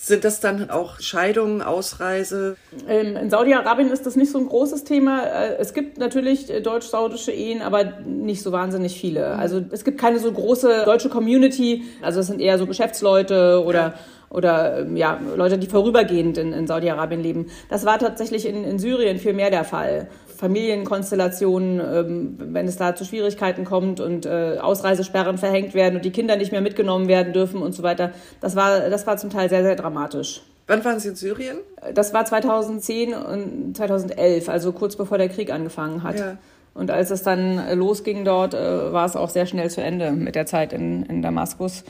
sind 0.03 0.23
das 0.23 0.39
dann 0.39 0.71
auch 0.71 0.99
Scheidungen, 0.99 1.61
Ausreise? 1.61 2.57
In 2.87 3.29
Saudi-Arabien 3.29 3.91
ist 3.91 4.07
das 4.07 4.15
nicht 4.15 4.31
so 4.31 4.39
ein 4.39 4.47
großes 4.47 4.83
Thema. 4.83 5.21
Äh, 5.21 5.57
es 5.59 5.75
gibt 5.75 5.99
natürlich 5.99 6.49
äh, 6.49 6.59
deutsch-saudische 6.59 7.31
Ehen, 7.31 7.61
aber 7.61 7.83
nicht 8.03 8.41
so 8.41 8.51
wahnsinnig 8.51 8.99
viele. 8.99 9.35
Mhm. 9.35 9.39
Also 9.39 9.63
es 9.69 9.83
gibt 9.83 9.99
keine 9.99 10.17
so 10.17 10.31
große 10.31 10.85
deutsche 10.85 11.09
Community. 11.09 11.83
Also 12.01 12.21
es 12.21 12.27
sind 12.27 12.41
eher 12.41 12.57
so 12.57 12.65
Geschäftsleute 12.65 13.63
oder 13.63 13.79
ja 13.79 13.93
oder 14.31 14.79
ähm, 14.79 14.95
ja, 14.95 15.19
Leute, 15.35 15.57
die 15.57 15.67
vorübergehend 15.67 16.37
in, 16.37 16.53
in 16.53 16.65
Saudi-Arabien 16.65 17.21
leben. 17.21 17.47
Das 17.69 17.85
war 17.85 17.99
tatsächlich 17.99 18.47
in, 18.47 18.63
in 18.63 18.79
Syrien 18.79 19.19
viel 19.19 19.33
mehr 19.33 19.51
der 19.51 19.65
Fall. 19.65 20.07
Familienkonstellationen, 20.41 21.79
ähm, 21.79 22.35
wenn 22.39 22.67
es 22.67 22.75
da 22.75 22.95
zu 22.95 23.05
Schwierigkeiten 23.05 23.63
kommt 23.63 23.99
und 23.99 24.25
äh, 24.25 24.57
Ausreisesperren 24.59 25.37
verhängt 25.37 25.75
werden 25.75 25.97
und 25.97 26.03
die 26.03 26.09
Kinder 26.09 26.35
nicht 26.35 26.51
mehr 26.51 26.61
mitgenommen 26.61 27.07
werden 27.07 27.31
dürfen 27.31 27.61
und 27.61 27.73
so 27.73 27.83
weiter. 27.83 28.11
Das 28.39 28.55
war, 28.55 28.89
das 28.89 29.05
war 29.05 29.17
zum 29.17 29.29
Teil 29.29 29.49
sehr, 29.49 29.61
sehr 29.61 29.75
dramatisch. 29.75 30.41
Wann 30.65 30.83
waren 30.83 30.99
Sie 30.99 31.09
in 31.09 31.15
Syrien? 31.15 31.57
Das 31.93 32.11
war 32.11 32.25
2010 32.25 33.13
und 33.13 33.77
2011, 33.77 34.49
also 34.49 34.71
kurz 34.71 34.95
bevor 34.95 35.19
der 35.19 35.29
Krieg 35.29 35.51
angefangen 35.51 36.01
hat. 36.01 36.17
Ja. 36.17 36.37
Und 36.73 36.89
als 36.89 37.11
es 37.11 37.21
dann 37.21 37.77
losging 37.77 38.25
dort, 38.25 38.55
äh, 38.55 38.91
war 38.91 39.05
es 39.05 39.15
auch 39.15 39.29
sehr 39.29 39.45
schnell 39.45 39.69
zu 39.69 39.81
Ende 39.81 40.11
mit 40.11 40.33
der 40.33 40.47
Zeit 40.47 40.73
in, 40.73 41.03
in 41.03 41.21
Damaskus. 41.21 41.83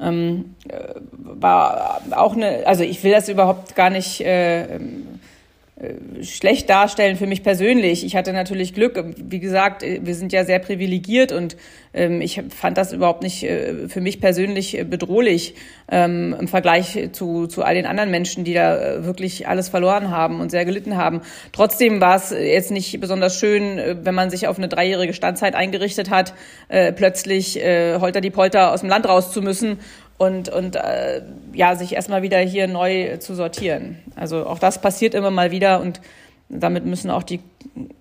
Ähm, 0.00 0.56
äh, 0.66 0.94
war 1.12 2.00
auch 2.10 2.34
eine, 2.34 2.66
also 2.66 2.82
ich 2.82 3.04
will 3.04 3.12
das 3.12 3.28
überhaupt 3.28 3.76
gar 3.76 3.90
nicht 3.90 4.22
äh, 4.22 4.76
äh, 4.76 4.80
schlecht 6.22 6.70
darstellen 6.70 7.16
für 7.16 7.26
mich 7.26 7.42
persönlich. 7.42 8.04
Ich 8.04 8.14
hatte 8.14 8.32
natürlich 8.32 8.74
Glück. 8.74 9.02
Wie 9.16 9.40
gesagt, 9.40 9.82
äh, 9.82 10.00
wir 10.02 10.14
sind 10.14 10.32
ja 10.32 10.44
sehr 10.44 10.58
privilegiert 10.58 11.32
und 11.32 11.56
ähm, 11.92 12.20
ich 12.20 12.42
fand 12.50 12.78
das 12.78 12.92
überhaupt 12.92 13.22
nicht 13.22 13.42
äh, 13.42 13.88
für 13.88 14.00
mich 14.00 14.20
persönlich 14.20 14.78
äh, 14.78 14.84
bedrohlich 14.84 15.54
ähm, 15.90 16.36
im 16.38 16.48
Vergleich 16.48 17.10
zu, 17.12 17.46
zu 17.46 17.62
all 17.62 17.74
den 17.74 17.86
anderen 17.86 18.10
Menschen, 18.10 18.44
die 18.44 18.54
da 18.54 18.76
äh, 18.76 19.04
wirklich 19.04 19.48
alles 19.48 19.68
verloren 19.68 20.10
haben 20.10 20.40
und 20.40 20.50
sehr 20.50 20.64
gelitten 20.64 20.96
haben. 20.96 21.22
Trotzdem 21.52 22.00
war 22.00 22.16
es 22.16 22.30
jetzt 22.30 22.70
nicht 22.70 23.00
besonders 23.00 23.38
schön, 23.38 23.78
äh, 23.78 23.96
wenn 24.02 24.14
man 24.14 24.30
sich 24.30 24.46
auf 24.46 24.58
eine 24.58 24.68
dreijährige 24.68 25.14
Standzeit 25.14 25.54
eingerichtet 25.54 26.10
hat, 26.10 26.34
äh, 26.68 26.92
plötzlich 26.92 27.62
äh, 27.62 27.98
holter 27.98 28.20
die 28.20 28.30
Polter 28.30 28.72
aus 28.72 28.80
dem 28.80 28.88
Land 28.88 29.08
raus 29.08 29.32
zu 29.32 29.42
müssen 29.42 29.78
und, 30.22 30.48
und 30.48 30.76
äh, 30.76 31.22
ja, 31.52 31.74
sich 31.74 31.94
erstmal 31.94 32.22
wieder 32.22 32.38
hier 32.38 32.68
neu 32.68 33.16
zu 33.16 33.34
sortieren. 33.34 33.98
Also 34.14 34.46
auch 34.46 34.60
das 34.60 34.80
passiert 34.80 35.14
immer 35.14 35.32
mal 35.32 35.50
wieder 35.50 35.80
und 35.80 36.00
damit 36.48 36.86
müssen 36.86 37.10
auch 37.10 37.24
die, 37.24 37.40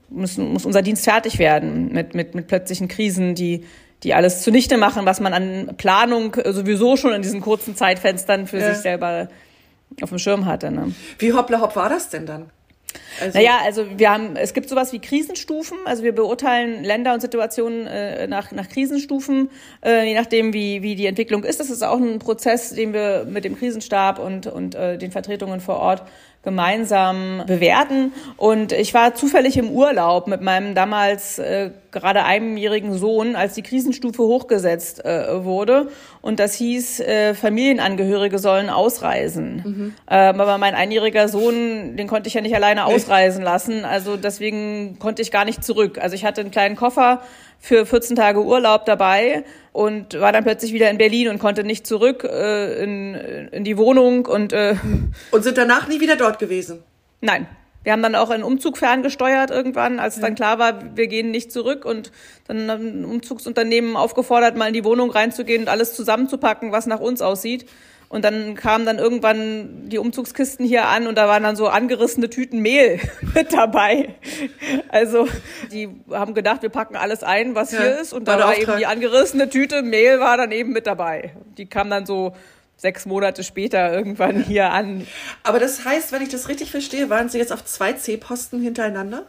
müssen, 0.09 0.53
muss 0.53 0.63
unser 0.63 0.83
Dienst 0.83 1.03
fertig 1.03 1.39
werden 1.39 1.91
mit, 1.91 2.13
mit, 2.13 2.35
mit 2.35 2.45
plötzlichen 2.45 2.87
Krisen, 2.87 3.33
die, 3.33 3.65
die 4.03 4.13
alles 4.13 4.43
zunichte 4.43 4.77
machen, 4.77 5.07
was 5.07 5.19
man 5.19 5.33
an 5.33 5.73
Planung 5.77 6.35
sowieso 6.45 6.95
schon 6.95 7.13
in 7.13 7.23
diesen 7.23 7.41
kurzen 7.41 7.75
Zeitfenstern 7.75 8.45
für 8.45 8.59
ja. 8.59 8.71
sich 8.71 8.83
selber 8.83 9.27
auf 10.01 10.09
dem 10.09 10.19
Schirm 10.19 10.45
hatte. 10.45 10.69
Ne? 10.69 10.93
Wie 11.17 11.33
hoppla 11.33 11.59
hopp 11.59 11.75
war 11.75 11.89
das 11.89 12.09
denn 12.09 12.27
dann? 12.27 12.51
Also 13.19 13.37
naja, 13.37 13.59
also 13.63 13.85
wir 13.97 14.11
haben, 14.11 14.35
es 14.35 14.53
gibt 14.53 14.69
sowas 14.69 14.93
wie 14.93 14.99
Krisenstufen. 14.99 15.77
Also 15.85 16.03
wir 16.03 16.13
beurteilen 16.13 16.83
Länder 16.83 17.13
und 17.13 17.21
Situationen 17.21 17.87
äh, 17.87 18.27
nach, 18.27 18.51
nach 18.51 18.69
Krisenstufen, 18.69 19.49
äh, 19.85 20.07
je 20.07 20.15
nachdem, 20.15 20.53
wie, 20.53 20.81
wie 20.81 20.95
die 20.95 21.05
Entwicklung 21.05 21.43
ist. 21.43 21.59
Das 21.59 21.69
ist 21.69 21.83
auch 21.83 21.99
ein 21.99 22.19
Prozess, 22.19 22.73
den 22.73 22.93
wir 22.93 23.25
mit 23.25 23.45
dem 23.45 23.57
Krisenstab 23.57 24.19
und, 24.19 24.47
und 24.47 24.75
äh, 24.75 24.97
den 24.97 25.11
Vertretungen 25.11 25.59
vor 25.59 25.77
Ort 25.77 26.03
gemeinsam 26.43 27.43
bewerten. 27.45 28.13
Und 28.37 28.71
ich 28.71 28.93
war 28.93 29.13
zufällig 29.13 29.57
im 29.57 29.69
Urlaub 29.69 30.27
mit 30.27 30.41
meinem 30.41 30.73
damals 30.73 31.37
äh, 31.37 31.71
gerade 31.91 32.23
einjährigen 32.23 32.97
Sohn, 32.97 33.35
als 33.35 33.53
die 33.53 33.61
Krisenstufe 33.61 34.23
hochgesetzt 34.23 35.05
äh, 35.05 35.43
wurde. 35.43 35.89
Und 36.21 36.39
das 36.39 36.55
hieß, 36.55 37.01
äh, 37.01 37.33
Familienangehörige 37.35 38.39
sollen 38.39 38.69
ausreisen. 38.69 39.61
Mhm. 39.63 39.93
Ähm, 40.09 40.41
aber 40.41 40.57
mein 40.57 40.73
einjähriger 40.73 41.27
Sohn, 41.27 41.95
den 41.95 42.07
konnte 42.07 42.27
ich 42.27 42.33
ja 42.33 42.41
nicht 42.41 42.55
alleine 42.55 42.85
ausreisen 42.85 43.43
lassen. 43.43 43.85
Also 43.85 44.17
deswegen 44.17 44.97
konnte 44.99 45.21
ich 45.21 45.31
gar 45.31 45.45
nicht 45.45 45.63
zurück. 45.63 45.99
Also 46.01 46.15
ich 46.15 46.25
hatte 46.25 46.41
einen 46.41 46.51
kleinen 46.51 46.75
Koffer 46.75 47.21
für 47.61 47.85
14 47.85 48.15
Tage 48.15 48.43
Urlaub 48.43 48.85
dabei 48.85 49.45
und 49.71 50.19
war 50.19 50.33
dann 50.33 50.43
plötzlich 50.43 50.73
wieder 50.73 50.89
in 50.89 50.97
Berlin 50.97 51.29
und 51.29 51.39
konnte 51.39 51.63
nicht 51.63 51.87
zurück 51.87 52.23
äh, 52.23 52.83
in, 52.83 53.13
in 53.51 53.63
die 53.63 53.77
Wohnung 53.77 54.25
und 54.25 54.51
äh, 54.51 54.75
und 55.31 55.43
sind 55.43 55.57
danach 55.57 55.87
nie 55.87 56.01
wieder 56.01 56.17
dort 56.17 56.39
gewesen. 56.39 56.83
Nein. 57.21 57.47
Wir 57.83 57.93
haben 57.93 58.03
dann 58.03 58.13
auch 58.13 58.29
einen 58.29 58.43
Umzug 58.43 58.77
ferngesteuert 58.77 59.49
irgendwann, 59.49 59.99
als 59.99 60.17
ja. 60.17 60.21
dann 60.21 60.35
klar 60.35 60.59
war, 60.59 60.95
wir 60.95 61.07
gehen 61.07 61.31
nicht 61.31 61.51
zurück 61.51 61.83
und 61.83 62.11
dann 62.47 62.69
ein 62.69 63.05
Umzugsunternehmen 63.05 63.95
aufgefordert, 63.95 64.55
mal 64.55 64.67
in 64.67 64.75
die 64.75 64.83
Wohnung 64.83 65.09
reinzugehen 65.09 65.63
und 65.63 65.67
alles 65.67 65.95
zusammenzupacken, 65.95 66.71
was 66.71 66.85
nach 66.85 66.99
uns 66.99 67.23
aussieht. 67.23 67.65
Und 68.11 68.25
dann 68.25 68.55
kamen 68.55 68.85
dann 68.85 68.99
irgendwann 68.99 69.87
die 69.87 69.97
Umzugskisten 69.97 70.65
hier 70.65 70.89
an 70.89 71.07
und 71.07 71.15
da 71.17 71.29
waren 71.29 71.43
dann 71.43 71.55
so 71.55 71.69
angerissene 71.69 72.29
Tüten 72.29 72.59
Mehl 72.59 72.99
mit 73.33 73.53
dabei. 73.53 74.15
Also 74.89 75.29
die 75.71 75.87
haben 76.11 76.33
gedacht, 76.33 76.61
wir 76.61 76.67
packen 76.67 76.97
alles 76.97 77.23
ein, 77.23 77.55
was 77.55 77.71
ja, 77.71 77.79
hier 77.79 78.01
ist. 78.01 78.11
Und 78.11 78.27
da 78.27 78.37
war, 78.37 78.47
war 78.47 78.57
eben 78.57 78.77
die 78.77 78.85
angerissene 78.85 79.49
Tüte 79.49 79.81
Mehl 79.81 80.19
war 80.19 80.35
dann 80.35 80.51
eben 80.51 80.73
mit 80.73 80.87
dabei. 80.87 81.31
Die 81.57 81.67
kam 81.67 81.89
dann 81.89 82.05
so 82.05 82.35
sechs 82.75 83.05
Monate 83.05 83.45
später 83.45 83.93
irgendwann 83.93 84.43
hier 84.43 84.71
an. 84.71 85.07
Aber 85.43 85.59
das 85.59 85.85
heißt, 85.85 86.11
wenn 86.11 86.21
ich 86.21 86.29
das 86.29 86.49
richtig 86.49 86.69
verstehe, 86.69 87.09
waren 87.09 87.29
Sie 87.29 87.37
jetzt 87.37 87.53
auf 87.53 87.63
zwei 87.63 87.93
C-Posten 87.93 88.61
hintereinander? 88.61 89.25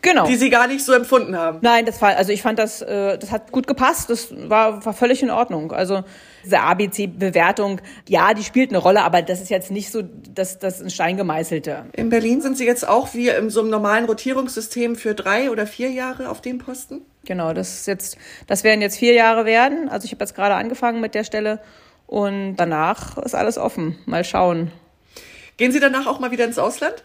Genau. 0.00 0.26
Die 0.26 0.36
sie 0.36 0.48
gar 0.48 0.68
nicht 0.68 0.84
so 0.84 0.92
empfunden 0.92 1.36
haben. 1.36 1.58
Nein, 1.60 1.84
das 1.84 2.00
war, 2.00 2.16
also 2.16 2.30
ich 2.30 2.40
fand 2.40 2.58
das, 2.58 2.82
äh, 2.82 3.18
das 3.18 3.32
hat 3.32 3.50
gut 3.50 3.66
gepasst, 3.66 4.10
das 4.10 4.32
war, 4.48 4.84
war 4.84 4.92
völlig 4.92 5.22
in 5.22 5.30
Ordnung. 5.30 5.72
Also 5.72 6.04
diese 6.44 6.60
ABC-Bewertung, 6.60 7.80
ja, 8.08 8.32
die 8.32 8.44
spielt 8.44 8.70
eine 8.70 8.78
Rolle, 8.78 9.02
aber 9.02 9.22
das 9.22 9.40
ist 9.40 9.50
jetzt 9.50 9.72
nicht 9.72 9.90
so, 9.90 10.02
dass 10.02 10.60
das 10.60 10.80
ein 10.80 10.90
Stein 10.90 11.16
gemeißelte. 11.16 11.86
In 11.94 12.10
Berlin 12.10 12.40
sind 12.40 12.56
Sie 12.56 12.64
jetzt 12.64 12.86
auch 12.86 13.12
wie 13.14 13.28
in 13.28 13.50
so 13.50 13.60
einem 13.60 13.70
normalen 13.70 14.04
Rotierungssystem 14.04 14.94
für 14.94 15.14
drei 15.14 15.50
oder 15.50 15.66
vier 15.66 15.90
Jahre 15.90 16.28
auf 16.28 16.40
dem 16.40 16.58
Posten? 16.58 17.02
Genau, 17.24 17.52
das 17.52 17.80
ist 17.80 17.86
jetzt, 17.88 18.18
das 18.46 18.62
werden 18.62 18.80
jetzt 18.80 18.98
vier 18.98 19.14
Jahre 19.14 19.44
werden. 19.46 19.88
Also 19.88 20.04
ich 20.04 20.12
habe 20.12 20.22
jetzt 20.22 20.34
gerade 20.34 20.54
angefangen 20.54 21.00
mit 21.00 21.14
der 21.14 21.24
Stelle 21.24 21.60
und 22.06 22.54
danach 22.56 23.18
ist 23.18 23.34
alles 23.34 23.58
offen. 23.58 23.98
Mal 24.06 24.22
schauen. 24.22 24.70
Gehen 25.56 25.72
Sie 25.72 25.80
danach 25.80 26.06
auch 26.06 26.20
mal 26.20 26.30
wieder 26.30 26.44
ins 26.44 26.58
Ausland? 26.58 27.04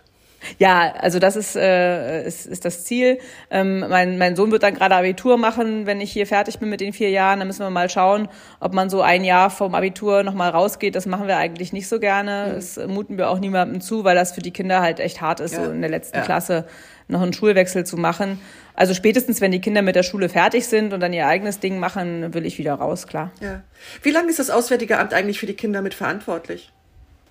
Ja, 0.57 0.93
also 0.99 1.19
das 1.19 1.35
ist, 1.35 1.55
äh, 1.55 2.25
ist, 2.25 2.45
ist 2.45 2.65
das 2.65 2.83
Ziel. 2.83 3.19
Ähm, 3.49 3.79
mein, 3.79 4.17
mein 4.17 4.35
Sohn 4.35 4.51
wird 4.51 4.63
dann 4.63 4.73
gerade 4.73 4.95
Abitur 4.95 5.37
machen, 5.37 5.85
wenn 5.85 6.01
ich 6.01 6.11
hier 6.11 6.27
fertig 6.27 6.59
bin 6.59 6.69
mit 6.69 6.81
den 6.81 6.93
vier 6.93 7.09
Jahren. 7.09 7.39
Dann 7.39 7.47
müssen 7.47 7.61
wir 7.61 7.69
mal 7.69 7.89
schauen, 7.89 8.27
ob 8.59 8.73
man 8.73 8.89
so 8.89 9.01
ein 9.01 9.23
Jahr 9.23 9.49
vom 9.49 9.75
Abitur 9.75 10.23
nochmal 10.23 10.51
rausgeht. 10.51 10.95
Das 10.95 11.05
machen 11.05 11.27
wir 11.27 11.37
eigentlich 11.37 11.73
nicht 11.73 11.87
so 11.87 11.99
gerne. 11.99 12.47
Mhm. 12.49 12.55
Das 12.55 12.79
muten 12.87 13.17
wir 13.17 13.29
auch 13.29 13.39
niemandem 13.39 13.81
zu, 13.81 14.03
weil 14.03 14.15
das 14.15 14.33
für 14.33 14.41
die 14.41 14.51
Kinder 14.51 14.81
halt 14.81 14.99
echt 14.99 15.21
hart 15.21 15.39
ist, 15.39 15.53
ja. 15.53 15.65
so 15.65 15.71
in 15.71 15.81
der 15.81 15.89
letzten 15.89 16.17
ja. 16.17 16.23
Klasse 16.23 16.65
noch 17.07 17.21
einen 17.21 17.33
Schulwechsel 17.33 17.85
zu 17.85 17.97
machen. 17.97 18.39
Also 18.75 18.93
spätestens, 18.93 19.41
wenn 19.41 19.51
die 19.51 19.61
Kinder 19.61 19.81
mit 19.81 19.95
der 19.95 20.03
Schule 20.03 20.29
fertig 20.29 20.67
sind 20.67 20.93
und 20.93 20.99
dann 20.99 21.13
ihr 21.13 21.27
eigenes 21.27 21.59
Ding 21.59 21.79
machen, 21.79 22.33
will 22.33 22.45
ich 22.45 22.57
wieder 22.57 22.73
raus, 22.73 23.07
klar. 23.07 23.31
Ja. 23.39 23.61
Wie 24.01 24.11
lange 24.11 24.29
ist 24.29 24.39
das 24.39 24.49
Auswärtige 24.49 24.99
Amt 24.99 25.13
eigentlich 25.13 25.39
für 25.39 25.45
die 25.45 25.53
Kinder 25.53 25.81
mit 25.81 25.93
verantwortlich? 25.93 26.71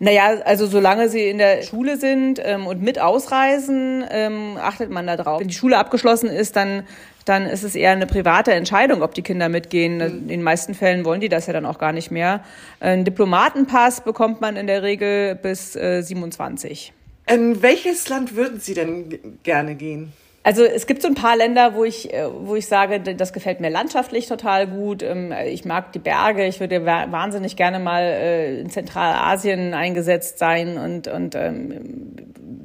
Naja, 0.03 0.41
also 0.45 0.67
solange 0.67 1.09
sie 1.09 1.29
in 1.29 1.39
der 1.39 1.63
Schule 1.63 1.97
sind 1.97 2.41
ähm, 2.45 2.67
und 2.67 2.83
mit 2.83 2.99
ausreisen, 2.99 4.05
ähm, 4.11 4.59
achtet 4.61 4.91
man 4.91 5.07
da 5.07 5.17
drauf. 5.17 5.41
Wenn 5.41 5.47
die 5.47 5.55
Schule 5.55 5.79
abgeschlossen 5.79 6.29
ist, 6.29 6.57
dann 6.57 6.83
dann 7.25 7.47
ist 7.47 7.63
es 7.63 7.77
eher 7.77 7.93
eine 7.93 8.09
private 8.09 8.53
Entscheidung, 8.53 9.03
ob 9.03 9.15
die 9.15 9.23
Kinder 9.23 9.49
mitgehen. 9.49 9.99
Mhm. 9.99 10.03
In 10.03 10.29
den 10.29 10.43
meisten 10.43 10.75
Fällen 10.75 11.05
wollen 11.05 11.21
die 11.21 11.29
das 11.29 11.47
ja 11.47 11.53
dann 11.53 11.65
auch 11.65 11.79
gar 11.79 11.93
nicht 11.93 12.11
mehr. 12.11 12.43
Einen 12.81 13.05
Diplomatenpass 13.05 14.01
bekommt 14.01 14.41
man 14.41 14.57
in 14.57 14.67
der 14.67 14.83
Regel 14.83 15.37
bis 15.37 15.77
äh, 15.77 16.03
27. 16.03 16.93
In 17.29 17.63
welches 17.63 18.09
Land 18.09 18.35
würden 18.35 18.59
Sie 18.59 18.75
denn 18.75 19.39
gerne 19.45 19.77
gehen? 19.77 20.13
Also 20.45 20.65
es 20.65 20.89
gibt 20.89 21.03
so 21.03 21.09
ein 21.09 21.15
paar 21.15 21.37
Länder, 21.37 21.75
wo 21.75 21.85
ich, 21.85 22.13
äh, 22.13 22.27
wo 22.29 22.57
ich 22.57 22.67
sage, 22.67 23.01
das 23.01 23.33
gefällt 23.33 23.61
mir 23.61 23.71
landschaftlich 23.71 24.27
total 24.27 24.67
gut. 24.67 25.03
Ähm, 25.03 25.33
ich 25.47 25.65
mag 25.65 25.93
die 25.93 26.01
Berge. 26.01 26.47
Ich 26.47 26.59
würde 26.59 26.85
wahnsinnig 26.85 27.57
gerne 27.57 27.79
mal 27.79 28.03
äh, 28.03 28.61
in 28.61 28.71
Zentralasien 28.71 29.73
eingesetzt 29.73 30.39
sein 30.39 30.79
und, 30.79 31.07
und 31.07 31.37
ähm, 31.37 32.17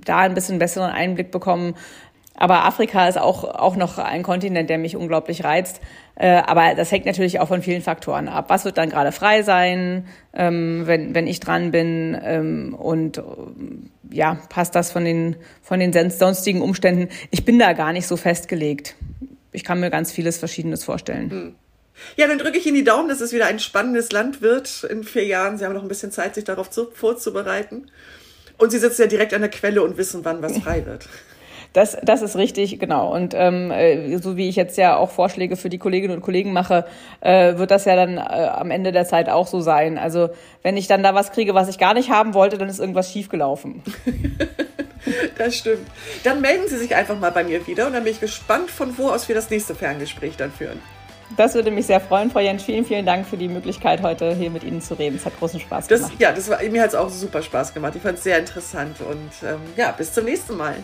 da 0.06 0.20
ein 0.20 0.34
bisschen 0.34 0.58
besseren 0.58 0.90
Einblick 0.90 1.30
bekommen. 1.30 1.76
Aber 2.38 2.66
Afrika 2.66 3.08
ist 3.08 3.18
auch, 3.18 3.44
auch 3.44 3.76
noch 3.76 3.98
ein 3.98 4.24
Kontinent, 4.24 4.70
der 4.70 4.78
mich 4.78 4.96
unglaublich 4.96 5.44
reizt. 5.44 5.82
Äh, 6.16 6.30
aber 6.46 6.76
das 6.76 6.92
hängt 6.92 7.06
natürlich 7.06 7.40
auch 7.40 7.48
von 7.48 7.62
vielen 7.62 7.82
Faktoren 7.82 8.28
ab. 8.30 8.46
Was 8.50 8.64
wird 8.64 8.78
dann 8.78 8.90
gerade 8.90 9.12
frei 9.12 9.42
sein, 9.42 10.08
ähm, 10.34 10.84
wenn, 10.86 11.16
wenn 11.16 11.28
ich 11.28 11.40
dran 11.40 11.72
bin? 11.72 12.18
Ähm, 12.24 12.76
und 12.76 13.22
ja, 14.12 14.40
passt 14.50 14.76
das 14.76 14.92
von 14.92 15.04
den, 15.04 15.36
von 15.62 15.80
den 15.80 16.10
sonstigen 16.12 16.62
Umständen? 16.62 17.10
Ich 17.32 17.44
bin 17.44 17.60
da 17.60 17.74
gar 17.74 17.92
nicht 17.92 18.08
so 18.08 18.18
festgelegt. 18.18 18.96
Ich 19.52 19.64
kann 19.64 19.80
mir 19.80 19.90
ganz 19.90 20.12
vieles 20.12 20.38
Verschiedenes 20.38 20.84
vorstellen. 20.84 21.32
Hm. 21.32 21.56
Ja, 22.16 22.28
dann 22.28 22.38
drücke 22.38 22.58
ich 22.58 22.66
Ihnen 22.68 22.76
die 22.76 22.84
Daumen, 22.84 23.10
dass 23.10 23.22
es 23.22 23.34
wieder 23.34 23.48
ein 23.48 23.60
spannendes 23.60 24.12
Land 24.12 24.42
wird 24.42 24.84
in 24.90 25.04
vier 25.04 25.26
Jahren. 25.26 25.58
Sie 25.58 25.66
haben 25.66 25.74
noch 25.74 25.82
ein 25.82 25.88
bisschen 25.88 26.12
Zeit, 26.12 26.36
sich 26.36 26.44
darauf 26.44 26.70
zu, 26.70 26.92
vorzubereiten. 26.92 27.90
Und 28.58 28.72
Sie 28.72 28.80
sitzen 28.80 29.02
ja 29.02 29.08
direkt 29.08 29.34
an 29.34 29.42
der 29.42 29.50
Quelle 29.50 29.82
und 29.82 29.98
wissen, 29.98 30.24
wann 30.24 30.42
was 30.42 30.58
frei 30.64 30.86
wird. 30.86 31.08
Das, 31.74 31.98
das 32.02 32.22
ist 32.22 32.36
richtig, 32.36 32.80
genau. 32.80 33.14
Und 33.14 33.34
ähm, 33.36 33.72
äh, 33.72 34.18
so 34.18 34.38
wie 34.38 34.50
ich 34.50 34.56
jetzt 34.56 34.78
ja 34.78 34.96
auch 34.96 35.12
Vorschläge 35.12 35.56
für 35.56 35.70
die 35.70 35.78
Kolleginnen 35.78 36.16
und 36.16 36.22
Kollegen 36.22 36.54
mache, 36.54 36.86
äh, 37.22 37.58
wird 37.58 37.72
das 37.72 37.86
ja 37.86 37.96
dann 37.96 38.18
äh, 38.18 38.22
am 38.22 38.72
Ende 38.72 38.92
der 38.92 39.06
Zeit 39.06 39.30
auch 39.30 39.48
so 39.48 39.62
sein. 39.62 39.98
Also 39.98 40.30
wenn 40.64 40.78
ich 40.78 40.88
dann 40.88 41.04
da 41.04 41.14
was 41.14 41.32
kriege, 41.32 41.54
was 41.54 41.70
ich 41.70 41.78
gar 41.78 41.94
nicht 41.94 42.10
haben 42.10 42.34
wollte, 42.34 42.58
dann 42.58 42.70
ist 42.70 42.80
irgendwas 42.80 43.12
schiefgelaufen. 43.12 43.84
das 45.38 45.56
stimmt. 45.56 45.88
Dann 46.24 46.42
melden 46.42 46.68
Sie 46.68 46.78
sich 46.78 46.96
einfach 46.96 47.20
mal 47.20 47.32
bei 47.32 47.44
mir 47.44 47.66
wieder 47.68 47.88
und 47.88 47.94
dann 47.94 48.04
bin 48.04 48.14
ich 48.14 48.20
gespannt, 48.20 48.72
von 48.72 48.98
wo 48.98 49.10
aus 49.10 49.28
wir 49.28 49.36
das 49.36 49.50
nächste 49.50 49.76
Ferngespräch 49.76 50.38
dann 50.38 50.52
führen. 50.52 50.80
Das 51.36 51.56
würde 51.56 51.72
mich 51.72 51.86
sehr 51.86 52.00
freuen, 52.00 52.32
Frau 52.32 52.40
Jens. 52.40 52.64
Vielen, 52.64 52.86
vielen 52.86 53.06
Dank 53.06 53.28
für 53.28 53.36
die 53.36 53.50
Möglichkeit, 53.50 54.02
heute 54.02 54.34
hier 54.34 54.50
mit 54.50 54.64
Ihnen 54.64 54.82
zu 54.82 54.94
reden. 54.94 55.18
Es 55.18 55.26
hat 55.26 55.38
großen 55.38 55.60
Spaß 55.60 55.88
gemacht. 55.88 56.12
Das, 56.14 56.20
ja, 56.20 56.32
das 56.32 56.50
war, 56.50 56.64
mir 56.64 56.82
hat 56.82 56.90
es 56.90 56.96
auch 56.96 57.10
super 57.10 57.42
Spaß 57.42 57.74
gemacht. 57.74 57.94
Ich 57.96 58.02
fand 58.02 58.18
es 58.18 58.24
sehr 58.24 58.40
interessant 58.40 59.02
und 59.02 59.32
ähm, 59.48 59.60
ja, 59.76 59.92
bis 59.92 60.14
zum 60.14 60.24
nächsten 60.24 60.56
Mal. 60.56 60.76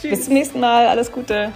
Tschüss. 0.00 0.10
Bis 0.10 0.24
zum 0.26 0.34
nächsten 0.34 0.60
Mal. 0.60 0.86
Alles 0.86 1.10
Gute. 1.12 1.52